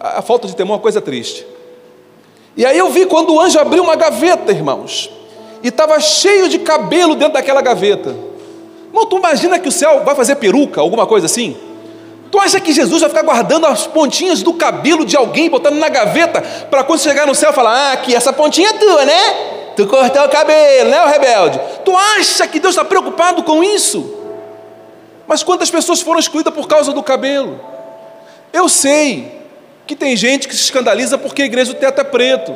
A 0.00 0.22
falta 0.22 0.48
de 0.48 0.56
temor 0.56 0.72
é 0.72 0.76
uma 0.76 0.82
coisa 0.82 1.00
triste. 1.00 1.46
E 2.56 2.66
aí 2.66 2.76
eu 2.76 2.90
vi 2.90 3.06
quando 3.06 3.34
o 3.34 3.40
anjo 3.40 3.58
abriu 3.58 3.82
uma 3.82 3.94
gaveta, 3.94 4.52
irmãos, 4.52 5.10
e 5.62 5.68
estava 5.68 5.98
cheio 6.00 6.48
de 6.48 6.58
cabelo 6.58 7.14
dentro 7.14 7.34
daquela 7.34 7.62
gaveta. 7.62 8.14
Irmão, 8.88 9.06
tu 9.06 9.16
imagina 9.16 9.58
que 9.58 9.68
o 9.68 9.72
céu 9.72 10.02
vai 10.04 10.14
fazer 10.14 10.36
peruca, 10.36 10.80
alguma 10.80 11.06
coisa 11.06 11.26
assim? 11.26 11.56
Tu 12.30 12.38
acha 12.38 12.58
que 12.58 12.72
Jesus 12.72 13.00
vai 13.00 13.10
ficar 13.10 13.22
guardando 13.22 13.66
as 13.66 13.86
pontinhas 13.86 14.42
do 14.42 14.54
cabelo 14.54 15.04
de 15.04 15.16
alguém, 15.16 15.50
botando 15.50 15.76
na 15.76 15.88
gaveta, 15.88 16.40
para 16.70 16.82
quando 16.82 17.00
chegar 17.00 17.26
no 17.26 17.34
céu 17.34 17.52
falar, 17.52 17.72
ah, 17.74 17.92
aqui, 17.92 18.14
essa 18.14 18.32
pontinha 18.32 18.70
é 18.70 18.72
tua, 18.72 19.04
né? 19.04 19.34
Tu 19.76 19.86
cortou 19.86 20.24
o 20.24 20.28
cabelo, 20.28 20.90
né, 20.90 21.04
o 21.04 21.08
rebelde? 21.08 21.60
Tu 21.84 21.96
acha 21.96 22.46
que 22.46 22.58
Deus 22.58 22.74
está 22.74 22.84
preocupado 22.84 23.42
com 23.42 23.62
isso? 23.62 24.21
Mas 25.32 25.42
quantas 25.42 25.70
pessoas 25.70 26.02
foram 26.02 26.20
excluídas 26.20 26.52
por 26.52 26.68
causa 26.68 26.92
do 26.92 27.02
cabelo? 27.02 27.58
Eu 28.52 28.68
sei 28.68 29.32
que 29.86 29.96
tem 29.96 30.14
gente 30.14 30.46
que 30.46 30.54
se 30.54 30.64
escandaliza 30.64 31.16
porque 31.16 31.40
a 31.40 31.46
igreja 31.46 31.72
do 31.72 31.78
teto 31.78 32.02
é 32.02 32.04
preto. 32.04 32.54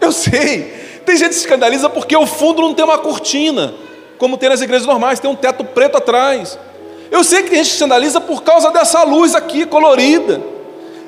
Eu 0.00 0.10
sei. 0.10 0.62
Tem 1.06 1.16
gente 1.16 1.28
que 1.28 1.34
se 1.36 1.42
escandaliza 1.42 1.88
porque 1.88 2.16
o 2.16 2.26
fundo 2.26 2.62
não 2.62 2.74
tem 2.74 2.84
uma 2.84 2.98
cortina 2.98 3.72
como 4.18 4.36
tem 4.36 4.48
nas 4.48 4.60
igrejas 4.60 4.88
normais, 4.88 5.20
tem 5.20 5.30
um 5.30 5.36
teto 5.36 5.62
preto 5.62 5.98
atrás. 5.98 6.58
Eu 7.12 7.22
sei 7.22 7.44
que 7.44 7.50
tem 7.50 7.58
gente 7.58 7.68
que 7.68 7.74
escandaliza 7.74 8.20
por 8.20 8.42
causa 8.42 8.72
dessa 8.72 9.04
luz 9.04 9.36
aqui 9.36 9.64
colorida. 9.64 10.42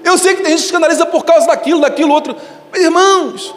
Eu 0.04 0.16
sei 0.16 0.36
que 0.36 0.42
tem 0.42 0.52
gente 0.52 0.60
que 0.60 0.66
escandaliza 0.66 1.04
por 1.04 1.24
causa 1.24 1.48
daquilo, 1.48 1.80
daquilo, 1.80 2.14
outro. 2.14 2.36
Mas, 2.70 2.80
irmãos, 2.80 3.52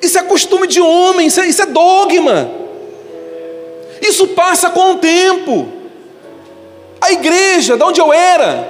isso 0.00 0.16
é 0.16 0.22
costume 0.22 0.68
de 0.68 0.80
homem, 0.80 1.26
isso 1.26 1.40
é, 1.40 1.48
isso 1.48 1.60
é 1.60 1.66
dogma. 1.66 2.48
Isso 4.00 4.28
passa 4.28 4.70
com 4.70 4.92
o 4.92 4.98
tempo. 4.98 5.79
A 7.00 7.12
igreja, 7.12 7.76
de 7.76 7.82
onde 7.82 8.00
eu 8.00 8.12
era, 8.12 8.68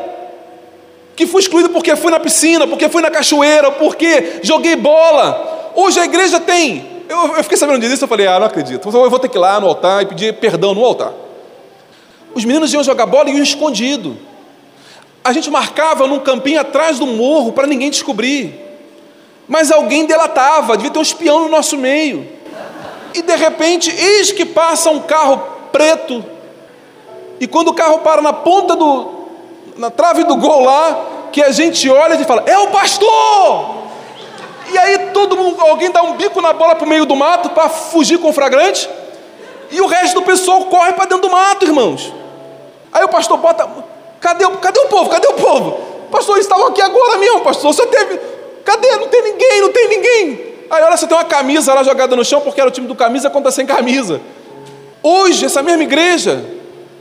que 1.16 1.26
fui 1.26 1.40
excluído 1.40 1.70
porque 1.70 1.96
fui 1.96 2.10
na 2.10 2.20
piscina, 2.20 2.66
porque 2.66 2.88
fui 2.88 3.02
na 3.02 3.10
cachoeira, 3.10 3.70
porque 3.72 4.40
joguei 4.42 4.76
bola. 4.76 5.72
Hoje 5.74 5.98
a 6.00 6.04
igreja 6.04 6.40
tem 6.40 6.90
eu, 7.10 7.36
eu 7.36 7.42
fiquei 7.42 7.58
sabendo 7.58 7.80
disso, 7.80 8.04
eu 8.04 8.08
falei, 8.08 8.28
ah, 8.28 8.38
não 8.38 8.46
acredito. 8.46 8.88
Eu 8.88 9.10
vou 9.10 9.18
ter 9.18 9.28
que 9.28 9.36
ir 9.36 9.40
lá 9.40 9.58
no 9.58 9.66
altar 9.66 10.00
e 10.00 10.06
pedir 10.06 10.32
perdão 10.34 10.72
no 10.72 10.84
altar. 10.84 11.12
Os 12.32 12.44
meninos 12.44 12.72
iam 12.72 12.84
jogar 12.84 13.04
bola 13.06 13.28
e 13.28 13.34
iam 13.34 13.42
escondido. 13.42 14.16
A 15.24 15.32
gente 15.32 15.50
marcava 15.50 16.06
num 16.06 16.20
campinho 16.20 16.60
atrás 16.60 17.00
do 17.00 17.08
morro 17.08 17.50
para 17.50 17.66
ninguém 17.66 17.90
descobrir. 17.90 18.54
Mas 19.48 19.72
alguém 19.72 20.06
delatava, 20.06 20.76
devia 20.76 20.92
ter 20.92 21.00
um 21.00 21.02
espião 21.02 21.40
no 21.40 21.48
nosso 21.48 21.76
meio. 21.76 22.28
E 23.12 23.22
de 23.22 23.34
repente, 23.34 23.90
eis 23.90 24.30
que 24.30 24.44
passa 24.44 24.88
um 24.90 25.00
carro 25.00 25.38
preto. 25.72 26.24
E 27.40 27.46
quando 27.46 27.68
o 27.68 27.74
carro 27.74 28.00
para 28.00 28.20
na 28.20 28.34
ponta 28.34 28.76
do. 28.76 29.08
na 29.78 29.90
trave 29.90 30.24
do 30.24 30.36
gol 30.36 30.62
lá, 30.62 31.06
que 31.32 31.42
a 31.42 31.50
gente 31.50 31.88
olha 31.88 32.14
e 32.14 32.24
fala: 32.24 32.44
É 32.46 32.58
o 32.58 32.68
pastor! 32.68 33.80
E 34.70 34.78
aí 34.78 34.98
todo 35.12 35.36
mundo, 35.36 35.60
alguém 35.62 35.90
dá 35.90 36.02
um 36.02 36.12
bico 36.12 36.40
na 36.40 36.52
bola 36.52 36.76
para 36.76 36.84
o 36.84 36.88
meio 36.88 37.06
do 37.06 37.16
mato 37.16 37.50
para 37.50 37.68
fugir 37.70 38.18
com 38.18 38.28
o 38.28 38.32
flagrante. 38.32 38.88
E 39.70 39.80
o 39.80 39.86
resto 39.86 40.20
do 40.20 40.22
pessoal 40.22 40.64
corre 40.66 40.92
para 40.92 41.06
dentro 41.06 41.22
do 41.22 41.30
mato, 41.30 41.64
irmãos. 41.64 42.12
Aí 42.92 43.02
o 43.02 43.08
pastor 43.08 43.38
bota. 43.38 43.66
Cadê, 44.20 44.46
cadê 44.60 44.80
o 44.80 44.88
povo? 44.88 45.08
Cadê 45.08 45.26
o 45.28 45.32
povo? 45.32 45.80
Pastor, 46.10 46.36
eles 46.36 46.44
estavam 46.44 46.66
aqui 46.66 46.82
agora 46.82 47.16
mesmo, 47.16 47.40
pastor. 47.40 47.72
Você 47.72 47.86
teve. 47.86 48.20
Cadê? 48.64 48.96
Não 48.96 49.08
tem 49.08 49.22
ninguém, 49.22 49.60
não 49.62 49.72
tem 49.72 49.88
ninguém. 49.88 50.50
Aí 50.70 50.82
olha, 50.84 50.96
você 50.96 51.06
tem 51.06 51.16
uma 51.16 51.24
camisa 51.24 51.72
lá 51.72 51.82
jogada 51.82 52.14
no 52.14 52.24
chão 52.24 52.40
porque 52.42 52.60
era 52.60 52.68
o 52.68 52.72
time 52.72 52.86
do 52.86 52.94
camisa 52.94 53.30
contra 53.30 53.50
sem 53.50 53.64
camisa. 53.64 54.20
Hoje, 55.02 55.46
essa 55.46 55.62
mesma 55.62 55.82
igreja 55.82 56.59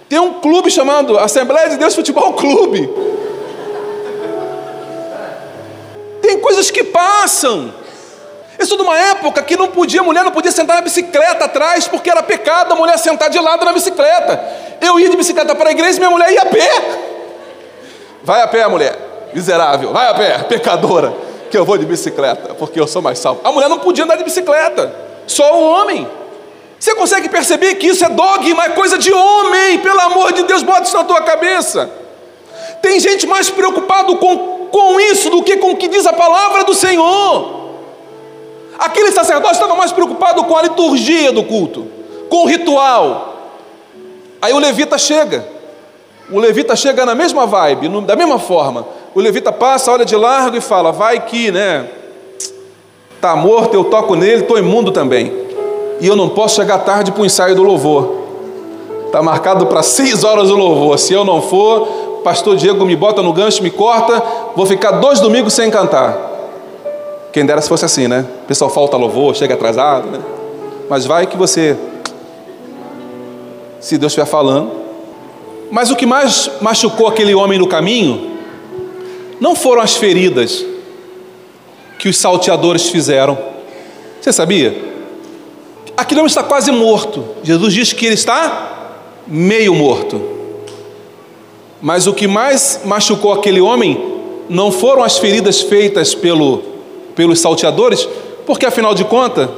tem 0.10 0.18
um 0.18 0.40
clube 0.42 0.72
chamado 0.72 1.20
Assembleia 1.20 1.70
de 1.70 1.78
Deus 1.78 1.94
Futebol 1.94 2.34
Clube. 2.34 2.90
Tem 6.20 6.40
coisas 6.40 6.72
que 6.72 6.84
passam. 6.84 7.72
Sou 8.66 8.76
de 8.76 8.84
uma 8.84 9.00
época 9.00 9.42
que 9.44 9.56
não 9.56 9.68
podia, 9.68 10.04
mulher 10.04 10.24
não 10.24 10.32
podia 10.32 10.52
sentar 10.52 10.76
na 10.76 10.82
bicicleta 10.82 11.46
atrás, 11.46 11.88
porque 11.88 12.10
era 12.10 12.22
pecado 12.22 12.74
a 12.74 12.76
mulher 12.76 12.98
sentar 12.98 13.30
de 13.30 13.40
lado 13.40 13.64
na 13.64 13.72
bicicleta. 13.72 14.44
Eu 14.82 15.00
ia 15.00 15.10
de 15.10 15.16
bicicleta 15.16 15.56
para 15.56 15.70
a 15.70 15.72
igreja 15.72 15.96
e 15.96 16.00
minha 16.00 16.10
mulher 16.10 16.32
ia 16.32 16.42
a 16.42 16.46
pé. 16.46 16.70
Vai 18.24 18.42
a 18.42 18.48
pé, 18.48 18.68
mulher, 18.68 18.98
miserável, 19.34 19.94
vai 19.94 20.08
a 20.08 20.14
pé, 20.14 20.40
pecadora, 20.40 21.14
que 21.50 21.58
eu 21.58 21.64
vou 21.64 21.78
de 21.78 21.86
bicicleta, 21.86 22.54
porque 22.56 22.80
eu 22.80 22.86
sou 22.86 23.02
mais 23.02 23.18
salvo. 23.20 23.40
A 23.44 23.52
mulher 23.52 23.70
não 23.70 23.80
podia 23.80 24.04
andar 24.04 24.18
de 24.18 24.24
bicicleta, 24.24 24.94
só 25.26 25.58
o 25.58 25.64
homem. 25.64 26.19
Você 26.80 26.96
consegue 26.96 27.28
perceber 27.28 27.76
que 27.76 27.88
isso 27.88 28.06
é 28.06 28.10
dogma, 28.10 28.66
é 28.66 28.70
coisa 28.70 28.98
de 28.98 29.12
homem, 29.12 29.80
pelo 29.80 30.00
amor 30.00 30.32
de 30.32 30.44
Deus, 30.44 30.64
bota 30.64 30.84
isso 30.84 30.96
na 30.96 31.04
tua 31.04 31.22
cabeça. 31.22 31.90
Tem 32.82 33.00
gente 33.00 33.28
mais 33.28 33.50
preocupado 33.50 34.16
com 34.16 34.60
com 34.70 35.00
isso 35.00 35.30
do 35.30 35.44
que 35.44 35.58
com 35.58 35.72
o 35.72 35.76
que 35.76 35.88
diz 35.88 36.06
a 36.06 36.14
palavra 36.14 36.64
do 36.64 36.74
Senhor. 36.74 37.60
Aquele 38.78 39.12
sacerdote 39.12 39.56
estava 39.56 39.76
mais 39.76 39.92
preocupado 39.92 40.44
com 40.46 40.56
a 40.56 40.62
liturgia 40.62 41.32
do 41.32 41.44
culto, 41.44 41.88
com 42.30 42.44
o 42.44 42.46
ritual. 42.46 43.36
Aí 44.42 44.54
o 44.54 44.60
levita 44.60 44.98
chega. 44.98 45.46
O 46.32 46.40
levita 46.40 46.76
chega 46.76 47.06
na 47.06 47.16
mesma 47.16 47.46
vibe, 47.46 47.90
da 48.02 48.16
mesma 48.16 48.40
forma. 48.40 48.88
O 49.14 49.20
levita 49.20 49.52
passa, 49.52 49.92
olha 49.92 50.06
de 50.06 50.16
largo 50.16 50.56
e 50.56 50.62
fala: 50.62 50.92
Vai 50.92 51.26
que, 51.26 51.52
né? 51.52 51.90
Está 53.16 53.36
morto, 53.36 53.74
eu 53.74 53.84
toco 53.86 54.16
nele, 54.16 54.44
estou 54.44 54.58
imundo 54.58 54.92
também. 54.92 55.49
E 56.00 56.08
eu 56.08 56.16
não 56.16 56.30
posso 56.30 56.56
chegar 56.56 56.80
tarde 56.80 57.12
para 57.12 57.22
o 57.22 57.26
ensaio 57.26 57.56
do 57.56 57.64
louvor. 57.64 58.20
Está 59.06 59.22
marcado 59.22 59.66
para 59.66 59.84
seis 59.84 60.24
horas 60.24 60.50
o 60.50 60.56
louvor. 60.56 60.98
Se 60.98 61.14
eu 61.14 61.26
não 61.26 61.42
for, 61.42 62.22
pastor 62.24 62.56
Diego 62.56 62.86
me 62.86 62.96
bota 62.96 63.22
no 63.22 63.34
gancho, 63.34 63.64
me 63.64 63.72
corta, 63.72 64.22
vou 64.56 64.66
ficar 64.66 64.92
dois 64.92 65.20
domingos 65.20 65.54
sem 65.54 65.70
cantar. 65.70 66.18
Quem 67.32 67.46
dera 67.46 67.62
se 67.62 67.70
fosse 67.70 67.86
assim, 67.86 68.08
né? 68.08 68.26
O 68.44 68.48
pessoal 68.48 68.70
falta 68.70 68.98
louvor, 68.98 69.36
chega 69.36 69.54
atrasado, 69.54 70.08
né? 70.10 70.20
Mas 70.90 71.06
vai 71.06 71.28
que 71.28 71.38
você, 71.38 71.78
se 73.80 73.98
Deus 73.98 74.12
estiver 74.12 74.26
falando. 74.26 74.72
Mas 75.72 75.92
o 75.92 75.96
que 75.96 76.06
mais 76.06 76.50
machucou 76.62 77.08
aquele 77.08 77.36
homem 77.36 77.60
no 77.60 77.68
caminho 77.68 78.32
não 79.40 79.56
foram 79.56 79.82
as 79.82 79.96
feridas 79.96 80.66
que 82.00 82.10
os 82.10 82.18
salteadores 82.18 82.90
fizeram. 82.90 83.38
Você 84.20 84.34
sabia? 84.34 84.89
Aquele 86.00 86.22
homem 86.22 86.30
está 86.30 86.42
quase 86.42 86.72
morto. 86.72 87.26
Jesus 87.44 87.74
diz 87.74 87.92
que 87.92 88.06
ele 88.06 88.16
está 88.16 88.94
meio 89.28 89.76
morto. 89.76 90.22
Mas 91.82 92.08
o 92.08 92.14
que 92.14 92.26
mais 92.26 92.80
machucou 92.86 93.34
aquele 93.34 93.60
homem 93.60 94.02
não 94.48 94.72
foram 94.72 95.04
as 95.04 95.18
feridas 95.18 95.60
feitas 95.60 96.16
pelo, 96.16 96.64
pelos 97.18 97.42
salteadores, 97.42 98.08
porque 98.46 98.66
afinal 98.66 98.96
de 98.96 99.04
contas, 99.04 99.50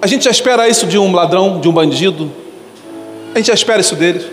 a 0.00 0.06
gente 0.06 0.24
já 0.24 0.30
espera 0.30 0.66
isso 0.66 0.86
de 0.86 0.96
um 0.96 1.12
ladrão, 1.14 1.60
de 1.60 1.68
um 1.68 1.72
bandido, 1.72 2.32
a 3.34 3.36
gente 3.36 3.48
já 3.48 3.54
espera 3.54 3.82
isso 3.82 3.94
deles. 3.94 4.24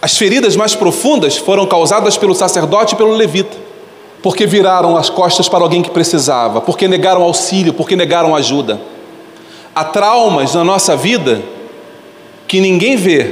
As 0.00 0.16
feridas 0.16 0.56
mais 0.56 0.74
profundas 0.74 1.36
foram 1.36 1.66
causadas 1.66 2.16
pelo 2.16 2.34
sacerdote 2.34 2.94
e 2.94 2.96
pelo 2.96 3.12
levita, 3.12 3.58
porque 4.22 4.46
viraram 4.46 4.96
as 4.96 5.10
costas 5.10 5.50
para 5.50 5.62
alguém 5.62 5.82
que 5.82 5.90
precisava, 5.90 6.62
porque 6.62 6.88
negaram 6.88 7.22
auxílio, 7.22 7.74
porque 7.74 7.94
negaram 7.94 8.34
ajuda. 8.34 8.80
Há 9.74 9.84
traumas 9.84 10.54
na 10.54 10.62
nossa 10.62 10.96
vida 10.96 11.42
que 12.46 12.60
ninguém 12.60 12.96
vê, 12.96 13.24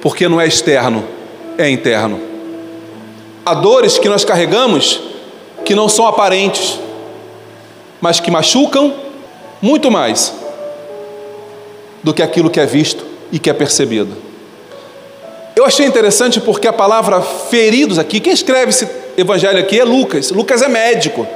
porque 0.00 0.28
não 0.28 0.40
é 0.40 0.46
externo, 0.46 1.04
é 1.58 1.68
interno. 1.68 2.20
Há 3.44 3.54
dores 3.54 3.98
que 3.98 4.08
nós 4.08 4.24
carregamos 4.24 5.00
que 5.64 5.74
não 5.74 5.88
são 5.88 6.06
aparentes, 6.06 6.78
mas 8.00 8.20
que 8.20 8.30
machucam 8.30 8.94
muito 9.60 9.90
mais 9.90 10.32
do 12.02 12.12
que 12.12 12.22
aquilo 12.22 12.50
que 12.50 12.60
é 12.60 12.66
visto 12.66 13.04
e 13.32 13.38
que 13.38 13.50
é 13.50 13.52
percebido. 13.52 14.16
Eu 15.56 15.64
achei 15.64 15.86
interessante 15.86 16.40
porque 16.40 16.68
a 16.68 16.72
palavra 16.72 17.20
feridos 17.20 17.98
aqui, 17.98 18.20
quem 18.20 18.32
escreve 18.32 18.70
esse 18.70 18.88
evangelho 19.16 19.58
aqui 19.58 19.80
é 19.80 19.84
Lucas. 19.84 20.30
Lucas 20.30 20.62
é 20.62 20.68
médico. 20.68 21.26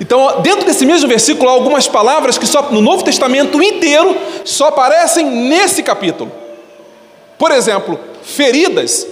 Então, 0.00 0.40
dentro 0.40 0.64
desse 0.64 0.86
mesmo 0.86 1.06
versículo, 1.06 1.50
há 1.50 1.52
algumas 1.52 1.86
palavras 1.86 2.38
que 2.38 2.46
só 2.46 2.62
no 2.70 2.80
Novo 2.80 3.04
Testamento 3.04 3.62
inteiro 3.62 4.16
só 4.46 4.68
aparecem 4.68 5.26
nesse 5.26 5.82
capítulo. 5.82 6.32
Por 7.38 7.52
exemplo, 7.52 8.00
feridas, 8.22 9.06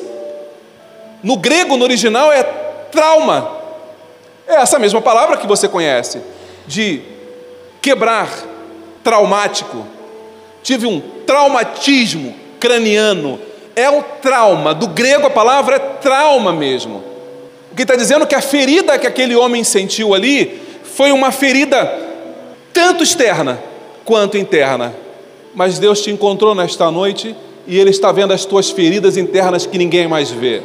no 1.23 1.37
grego, 1.37 1.77
no 1.77 1.85
original, 1.85 2.33
é 2.33 2.43
trauma. 2.91 3.59
É 4.47 4.55
essa 4.55 4.79
mesma 4.79 5.03
palavra 5.03 5.37
que 5.37 5.47
você 5.47 5.69
conhece, 5.69 6.23
de 6.67 7.03
quebrar, 7.83 8.31
traumático. 9.05 9.87
Tive 10.63 10.87
um 10.87 11.01
traumatismo 11.27 12.35
craniano, 12.59 13.39
é 13.77 13.91
um 13.91 14.03
trauma. 14.23 14.73
Do 14.73 14.89
grego 14.89 15.27
a 15.27 15.31
palavra 15.31 15.77
é 15.77 15.79
trauma 15.79 16.51
mesmo. 16.51 17.05
O 17.71 17.77
que 17.77 17.83
está 17.83 17.95
dizendo 17.95 18.25
é 18.25 18.27
que 18.27 18.35
a 18.35 18.41
ferida 18.41 18.99
que 18.99 19.07
aquele 19.07 19.37
homem 19.37 19.63
sentiu 19.63 20.15
ali 20.15 20.68
foi 20.99 21.13
uma 21.13 21.31
ferida 21.31 21.97
tanto 22.75 23.05
externa 23.05 23.63
quanto 24.05 24.37
interna. 24.37 24.93
Mas 25.55 25.79
Deus 25.79 26.03
te 26.03 26.11
encontrou 26.11 26.57
nesta 26.57 26.91
noite 26.91 27.37
e 27.69 27.79
Ele 27.79 27.91
está 27.91 28.11
vendo 28.11 28.33
as 28.33 28.45
tuas 28.45 28.69
feridas 28.69 29.17
internas 29.17 29.65
que 29.65 29.79
ninguém 29.79 30.09
mais 30.09 30.29
vê. 30.33 30.61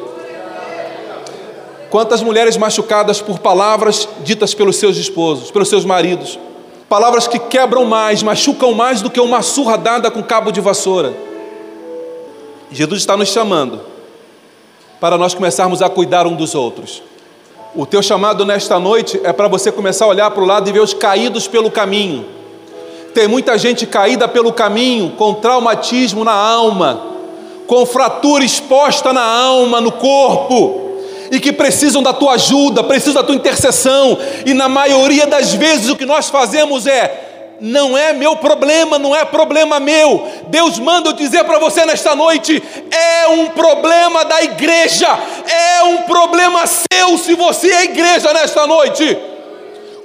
Quantas 1.91 2.23
mulheres 2.23 2.57
machucadas 2.57 3.21
por 3.21 3.37
palavras 3.37 4.09
ditas 4.23 4.55
pelos 4.55 4.77
seus 4.77 4.97
esposos, 4.97 5.51
pelos 5.51 5.69
seus 5.69 5.85
maridos, 5.85 6.39
palavras 6.89 7.27
que 7.27 7.37
quebram 7.37 7.85
mais, 7.85 8.23
machucam 8.23 8.73
mais 8.73 9.03
do 9.03 9.11
que 9.11 9.19
uma 9.19 9.43
surra 9.43 9.77
dada 9.77 10.09
com 10.09 10.23
cabo 10.23 10.51
de 10.51 10.59
vassoura. 10.59 11.13
Jesus 12.71 13.01
está 13.01 13.15
nos 13.15 13.29
chamando 13.29 13.81
para 14.99 15.15
nós 15.15 15.35
começarmos 15.35 15.83
a 15.83 15.89
cuidar 15.89 16.25
um 16.25 16.35
dos 16.35 16.55
outros. 16.55 17.03
O 17.75 17.87
teu 17.87 18.03
chamado 18.03 18.45
nesta 18.45 18.79
noite 18.79 19.19
é 19.23 19.33
para 19.33 19.47
você 19.47 19.71
começar 19.71 20.05
a 20.05 20.07
olhar 20.07 20.29
para 20.29 20.43
o 20.43 20.45
lado 20.45 20.69
e 20.69 20.71
ver 20.71 20.81
os 20.81 20.93
caídos 20.93 21.47
pelo 21.47 21.71
caminho. 21.71 22.23
Tem 23.15 23.27
muita 23.27 23.57
gente 23.57 23.87
caída 23.87 24.27
pelo 24.27 24.53
caminho, 24.53 25.13
com 25.17 25.33
traumatismo 25.33 26.23
na 26.23 26.33
alma, 26.33 27.01
com 27.65 27.83
fratura 27.83 28.45
exposta 28.45 29.11
na 29.11 29.23
alma, 29.23 29.81
no 29.81 29.91
corpo, 29.91 30.99
e 31.31 31.39
que 31.39 31.51
precisam 31.51 32.03
da 32.03 32.13
tua 32.13 32.33
ajuda, 32.33 32.83
precisam 32.83 33.15
da 33.15 33.23
tua 33.23 33.35
intercessão, 33.35 34.19
e 34.45 34.53
na 34.53 34.69
maioria 34.69 35.25
das 35.25 35.53
vezes 35.53 35.89
o 35.89 35.95
que 35.95 36.05
nós 36.05 36.29
fazemos 36.29 36.85
é 36.85 37.32
não 37.65 37.97
é 37.97 38.11
meu 38.11 38.35
problema, 38.35 38.99
não 38.99 39.15
é 39.15 39.23
problema 39.23 39.79
meu. 39.79 40.27
Deus 40.47 40.77
manda 40.79 41.07
eu 41.07 41.13
dizer 41.13 41.45
para 41.45 41.59
você 41.59 41.85
nesta 41.85 42.13
noite: 42.13 42.61
é 42.91 43.27
um 43.29 43.47
problema 43.51 44.25
da 44.25 44.43
igreja, 44.43 45.07
é 45.47 45.83
um 45.83 45.99
problema 45.99 46.65
seu 46.67 47.17
se 47.17 47.33
você 47.35 47.71
é 47.71 47.83
igreja 47.85 48.33
nesta 48.33 48.67
noite. 48.67 49.17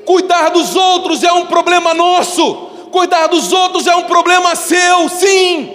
Cuidar 0.06 0.50
dos 0.50 0.76
outros 0.76 1.24
é 1.24 1.32
um 1.32 1.46
problema 1.46 1.92
nosso, 1.94 2.54
cuidar 2.92 3.26
dos 3.26 3.52
outros 3.52 3.88
é 3.88 3.96
um 3.96 4.04
problema 4.04 4.54
seu, 4.54 5.08
sim. 5.08 5.74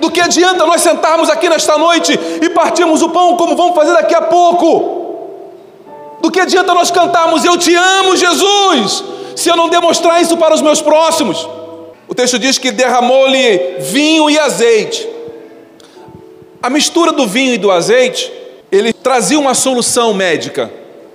Do 0.00 0.10
que 0.10 0.22
adianta 0.22 0.64
nós 0.64 0.80
sentarmos 0.80 1.28
aqui 1.28 1.50
nesta 1.50 1.76
noite 1.76 2.18
e 2.40 2.48
partirmos 2.48 3.02
o 3.02 3.10
pão 3.10 3.36
como 3.36 3.54
vamos 3.54 3.74
fazer 3.74 3.92
daqui 3.92 4.14
a 4.14 4.22
pouco? 4.22 4.96
Do 6.22 6.30
que 6.30 6.40
adianta 6.40 6.72
nós 6.72 6.90
cantarmos 6.90 7.44
Eu 7.44 7.58
te 7.58 7.74
amo, 7.74 8.16
Jesus? 8.16 9.17
Se 9.38 9.48
eu 9.48 9.54
não 9.54 9.68
demonstrar 9.68 10.20
isso 10.20 10.36
para 10.36 10.52
os 10.52 10.60
meus 10.60 10.82
próximos? 10.82 11.48
O 12.08 12.14
texto 12.14 12.40
diz 12.40 12.58
que 12.58 12.72
derramou-lhe 12.72 13.76
vinho 13.78 14.28
e 14.28 14.36
azeite. 14.36 15.08
A 16.60 16.68
mistura 16.68 17.12
do 17.12 17.24
vinho 17.24 17.54
e 17.54 17.56
do 17.56 17.70
azeite, 17.70 18.32
ele 18.72 18.92
trazia 18.92 19.38
uma 19.38 19.54
solução 19.54 20.12
médica. 20.12 20.68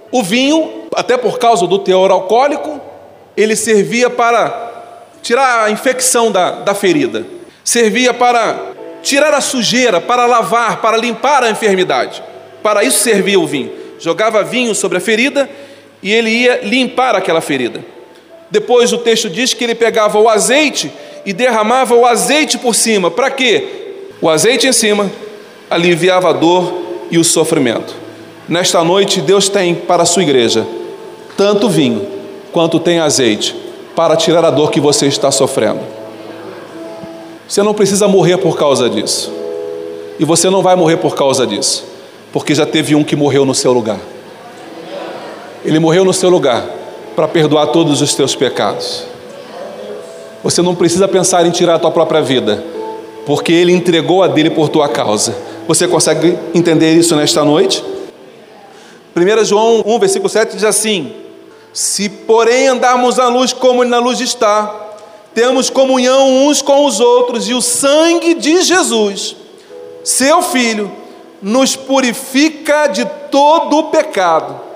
O 0.09 0.23
vinho, 0.23 0.87
até 0.95 1.17
por 1.17 1.37
causa 1.37 1.67
do 1.67 1.79
teor 1.79 2.11
alcoólico, 2.11 2.79
ele 3.35 3.57
servia 3.57 4.09
para 4.09 4.71
tirar 5.21 5.65
a 5.65 5.69
infecção 5.69 6.31
da, 6.31 6.51
da 6.51 6.73
ferida, 6.73 7.25
servia 7.61 8.13
para 8.13 8.57
tirar 9.01 9.33
a 9.33 9.41
sujeira, 9.41 9.99
para 9.99 10.25
lavar, 10.25 10.79
para 10.79 10.95
limpar 10.95 11.43
a 11.43 11.49
enfermidade. 11.49 12.23
Para 12.63 12.85
isso 12.85 12.99
servia 12.99 13.37
o 13.37 13.45
vinho. 13.45 13.73
Jogava 13.99 14.45
vinho 14.45 14.73
sobre 14.73 14.97
a 14.97 15.01
ferida 15.01 15.49
e 16.01 16.13
ele 16.13 16.29
ia 16.29 16.61
limpar 16.63 17.17
aquela 17.17 17.41
ferida. 17.41 17.91
Depois 18.53 18.93
o 18.93 18.99
texto 18.99 19.31
diz 19.31 19.51
que 19.55 19.63
ele 19.63 19.73
pegava 19.73 20.19
o 20.19 20.29
azeite 20.29 20.93
e 21.25 21.33
derramava 21.33 21.95
o 21.95 22.05
azeite 22.05 22.55
por 22.59 22.75
cima. 22.75 23.09
Para 23.09 23.31
quê? 23.31 23.95
O 24.21 24.29
azeite 24.29 24.67
em 24.67 24.71
cima 24.71 25.11
aliviava 25.71 26.29
a 26.29 26.33
dor 26.33 26.71
e 27.09 27.17
o 27.17 27.23
sofrimento. 27.23 27.95
Nesta 28.47 28.83
noite, 28.83 29.21
Deus 29.21 29.49
tem 29.49 29.73
para 29.73 30.03
a 30.03 30.05
sua 30.05 30.21
igreja 30.21 30.67
tanto 31.35 31.67
vinho 31.67 32.05
quanto 32.51 32.79
tem 32.79 32.99
azeite 32.99 33.55
para 33.95 34.15
tirar 34.15 34.45
a 34.45 34.51
dor 34.51 34.69
que 34.69 34.79
você 34.79 35.07
está 35.07 35.31
sofrendo. 35.31 35.81
Você 37.47 37.63
não 37.63 37.73
precisa 37.73 38.07
morrer 38.07 38.37
por 38.37 38.55
causa 38.55 38.87
disso. 38.87 39.33
E 40.19 40.25
você 40.25 40.47
não 40.51 40.61
vai 40.61 40.75
morrer 40.75 40.97
por 40.97 41.15
causa 41.15 41.47
disso, 41.47 41.83
porque 42.31 42.53
já 42.53 42.67
teve 42.67 42.93
um 42.93 43.03
que 43.03 43.15
morreu 43.15 43.45
no 43.45 43.55
seu 43.55 43.73
lugar. 43.73 43.97
Ele 45.65 45.79
morreu 45.79 46.05
no 46.05 46.13
seu 46.13 46.29
lugar 46.29 46.82
para 47.15 47.27
perdoar 47.27 47.67
todos 47.67 48.01
os 48.01 48.13
teus 48.13 48.35
pecados. 48.35 49.05
Você 50.43 50.61
não 50.61 50.75
precisa 50.75 51.07
pensar 51.07 51.45
em 51.45 51.51
tirar 51.51 51.75
a 51.75 51.79
tua 51.79 51.91
própria 51.91 52.21
vida, 52.21 52.63
porque 53.25 53.51
Ele 53.51 53.71
entregou 53.71 54.21
a 54.23 54.27
dele 54.27 54.49
por 54.49 54.69
tua 54.69 54.89
causa. 54.89 55.35
Você 55.67 55.87
consegue 55.87 56.37
entender 56.53 56.93
isso 56.93 57.15
nesta 57.15 57.43
noite? 57.45 57.83
1 59.15 59.45
João 59.45 59.83
1, 59.85 59.99
versículo 59.99 60.29
7 60.29 60.55
diz 60.55 60.63
assim: 60.63 61.13
Se 61.71 62.09
porém 62.09 62.67
andarmos 62.67 63.17
na 63.17 63.29
luz 63.29 63.53
como 63.53 63.85
na 63.85 63.99
luz 63.99 64.19
está, 64.19 64.83
temos 65.33 65.69
comunhão 65.69 66.47
uns 66.47 66.61
com 66.61 66.85
os 66.85 66.99
outros, 66.99 67.47
e 67.47 67.53
o 67.53 67.61
sangue 67.61 68.33
de 68.33 68.61
Jesus, 68.63 69.35
seu 70.03 70.41
Filho, 70.41 70.91
nos 71.41 71.75
purifica 71.75 72.87
de 72.87 73.05
todo 73.29 73.77
o 73.77 73.83
pecado. 73.83 74.72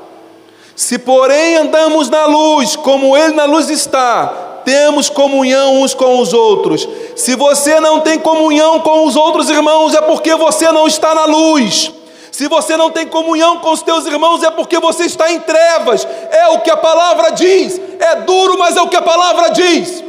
Se, 0.78 1.00
porém, 1.00 1.56
andamos 1.56 2.08
na 2.08 2.28
luz, 2.28 2.76
como 2.76 3.18
Ele 3.18 3.34
na 3.34 3.46
luz 3.46 3.68
está, 3.68 4.62
temos 4.64 5.10
comunhão 5.10 5.82
uns 5.82 5.96
com 5.96 6.20
os 6.20 6.34
outros. 6.34 6.88
Se 7.16 7.36
você 7.36 7.80
não 7.80 8.00
tem 8.00 8.20
comunhão 8.20 8.80
com 8.82 9.04
os 9.08 9.16
outros 9.16 9.50
irmãos, 9.50 9.96
é 9.96 10.02
porque 10.02 10.36
você 10.36 10.72
não 10.72 10.86
está 10.86 11.16
na 11.16 11.26
luz. 11.26 11.92
Se 12.32 12.48
você 12.48 12.78
não 12.78 12.92
tem 12.92 13.08
comunhão 13.08 13.58
com 13.58 13.72
os 13.72 13.82
teus 13.82 14.06
irmãos, 14.06 14.44
é 14.44 14.52
porque 14.52 14.78
você 14.78 15.06
está 15.06 15.32
em 15.32 15.40
trevas. 15.40 16.08
É 16.30 16.50
o 16.50 16.60
que 16.60 16.70
a 16.70 16.78
palavra 16.78 17.32
diz. 17.32 17.82
É 18.00 18.18
duro, 18.18 18.60
mas 18.60 18.78
é 18.78 18.82
o 18.82 18.88
que 18.88 18.98
a 18.98 19.02
palavra 19.02 19.50
diz. 19.50 20.04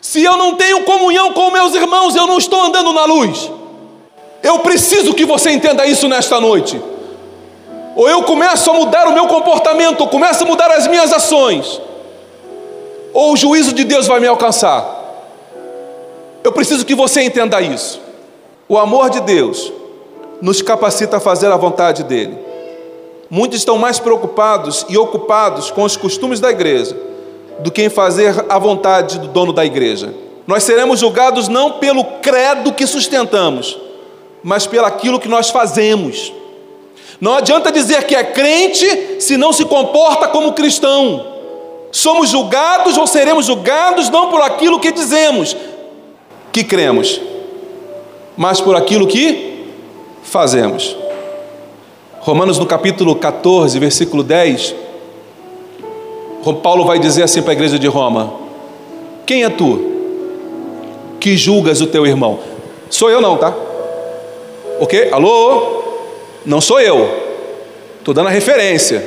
Se 0.00 0.22
eu 0.22 0.36
não 0.36 0.54
tenho 0.54 0.84
comunhão 0.84 1.32
com 1.32 1.50
meus 1.50 1.74
irmãos, 1.74 2.14
eu 2.14 2.28
não 2.28 2.38
estou 2.38 2.62
andando 2.62 2.92
na 2.92 3.06
luz. 3.06 3.50
Eu 4.40 4.60
preciso 4.60 5.14
que 5.14 5.24
você 5.24 5.50
entenda 5.50 5.84
isso 5.84 6.06
nesta 6.06 6.40
noite. 6.40 6.80
Ou 8.00 8.08
eu 8.08 8.22
começo 8.22 8.70
a 8.70 8.72
mudar 8.72 9.08
o 9.08 9.12
meu 9.12 9.26
comportamento, 9.26 10.00
ou 10.00 10.08
começo 10.08 10.42
a 10.42 10.46
mudar 10.46 10.70
as 10.70 10.86
minhas 10.86 11.12
ações, 11.12 11.82
ou 13.12 13.34
o 13.34 13.36
juízo 13.36 13.74
de 13.74 13.84
Deus 13.84 14.06
vai 14.06 14.18
me 14.18 14.26
alcançar. 14.26 14.88
Eu 16.42 16.50
preciso 16.50 16.86
que 16.86 16.94
você 16.94 17.20
entenda 17.20 17.60
isso. 17.60 18.00
O 18.66 18.78
amor 18.78 19.10
de 19.10 19.20
Deus 19.20 19.70
nos 20.40 20.62
capacita 20.62 21.18
a 21.18 21.20
fazer 21.20 21.52
a 21.52 21.58
vontade 21.58 22.02
dEle. 22.02 22.38
Muitos 23.28 23.58
estão 23.58 23.76
mais 23.76 23.98
preocupados 23.98 24.86
e 24.88 24.96
ocupados 24.96 25.70
com 25.70 25.82
os 25.82 25.94
costumes 25.94 26.40
da 26.40 26.50
igreja 26.50 26.96
do 27.58 27.70
que 27.70 27.82
em 27.82 27.90
fazer 27.90 28.46
a 28.48 28.58
vontade 28.58 29.18
do 29.18 29.28
dono 29.28 29.52
da 29.52 29.66
igreja. 29.66 30.14
Nós 30.46 30.62
seremos 30.62 31.00
julgados 31.00 31.48
não 31.48 31.72
pelo 31.72 32.02
credo 32.22 32.72
que 32.72 32.86
sustentamos, 32.86 33.78
mas 34.42 34.66
pelo 34.66 34.86
aquilo 34.86 35.20
que 35.20 35.28
nós 35.28 35.50
fazemos. 35.50 36.39
Não 37.20 37.34
adianta 37.34 37.70
dizer 37.70 38.04
que 38.04 38.16
é 38.16 38.24
crente 38.24 39.20
se 39.20 39.36
não 39.36 39.52
se 39.52 39.64
comporta 39.64 40.26
como 40.28 40.52
cristão. 40.52 41.26
Somos 41.92 42.30
julgados 42.30 42.96
ou 42.96 43.06
seremos 43.06 43.46
julgados 43.46 44.08
não 44.08 44.30
por 44.30 44.40
aquilo 44.40 44.80
que 44.80 44.90
dizemos 44.90 45.56
que 46.52 46.64
cremos, 46.64 47.20
mas 48.36 48.60
por 48.60 48.74
aquilo 48.74 49.06
que 49.06 49.66
fazemos. 50.22 50.96
Romanos 52.20 52.58
no 52.58 52.66
capítulo 52.66 53.14
14, 53.16 53.78
versículo 53.78 54.22
10, 54.22 54.74
Paulo 56.62 56.84
vai 56.84 56.98
dizer 56.98 57.22
assim 57.22 57.42
para 57.42 57.52
a 57.52 57.54
igreja 57.54 57.78
de 57.78 57.86
Roma: 57.86 58.32
Quem 59.26 59.44
é 59.44 59.48
tu 59.50 59.90
que 61.18 61.36
julgas 61.36 61.80
o 61.80 61.86
teu 61.86 62.06
irmão? 62.06 62.38
Sou 62.88 63.10
eu 63.10 63.20
não, 63.20 63.36
tá? 63.36 63.54
Ok? 64.80 65.10
Alô? 65.12 65.79
Não 66.44 66.60
sou 66.60 66.80
eu. 66.80 67.28
Estou 67.98 68.14
dando 68.14 68.28
a 68.28 68.30
referência. 68.30 69.06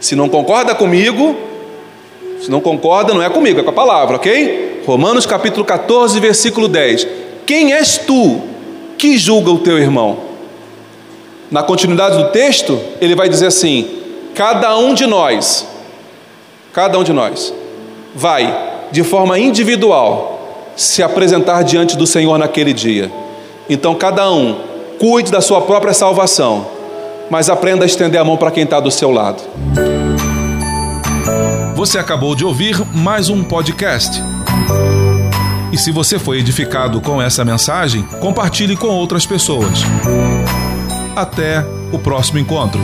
Se 0.00 0.16
não 0.16 0.28
concorda 0.28 0.74
comigo, 0.74 1.36
se 2.40 2.50
não 2.50 2.60
concorda, 2.60 3.14
não 3.14 3.22
é 3.22 3.30
comigo, 3.30 3.60
é 3.60 3.62
com 3.62 3.70
a 3.70 3.74
palavra, 3.74 4.16
ok? 4.16 4.82
Romanos 4.86 5.24
capítulo 5.24 5.64
14, 5.64 6.20
versículo 6.20 6.68
10. 6.68 7.06
Quem 7.46 7.72
és 7.72 7.98
tu 7.98 8.42
que 8.98 9.16
julga 9.16 9.50
o 9.50 9.58
teu 9.58 9.78
irmão? 9.78 10.18
Na 11.50 11.62
continuidade 11.62 12.16
do 12.16 12.30
texto, 12.30 12.80
ele 13.00 13.14
vai 13.14 13.28
dizer 13.28 13.46
assim: 13.46 13.88
cada 14.34 14.76
um 14.76 14.92
de 14.92 15.06
nós, 15.06 15.66
cada 16.72 16.98
um 16.98 17.04
de 17.04 17.12
nós, 17.12 17.54
vai 18.14 18.72
de 18.90 19.02
forma 19.02 19.38
individual 19.38 20.34
se 20.76 21.02
apresentar 21.02 21.62
diante 21.62 21.96
do 21.96 22.06
Senhor 22.06 22.36
naquele 22.38 22.72
dia. 22.72 23.10
Então, 23.70 23.94
cada 23.94 24.30
um 24.30 24.73
cuide 25.04 25.30
da 25.30 25.42
sua 25.42 25.60
própria 25.60 25.92
salvação, 25.92 26.66
mas 27.28 27.50
aprenda 27.50 27.84
a 27.84 27.86
estender 27.86 28.18
a 28.18 28.24
mão 28.24 28.38
para 28.38 28.50
quem 28.50 28.64
está 28.64 28.80
do 28.80 28.90
seu 28.90 29.10
lado. 29.10 29.42
Você 31.76 31.98
acabou 31.98 32.34
de 32.34 32.42
ouvir 32.42 32.82
mais 32.94 33.28
um 33.28 33.44
podcast. 33.44 34.18
E 35.70 35.76
se 35.76 35.90
você 35.90 36.18
foi 36.18 36.38
edificado 36.38 37.02
com 37.02 37.20
essa 37.20 37.44
mensagem, 37.44 38.02
compartilhe 38.18 38.78
com 38.78 38.86
outras 38.86 39.26
pessoas. 39.26 39.80
Até 41.14 41.62
o 41.92 41.98
próximo 41.98 42.38
encontro. 42.38 42.80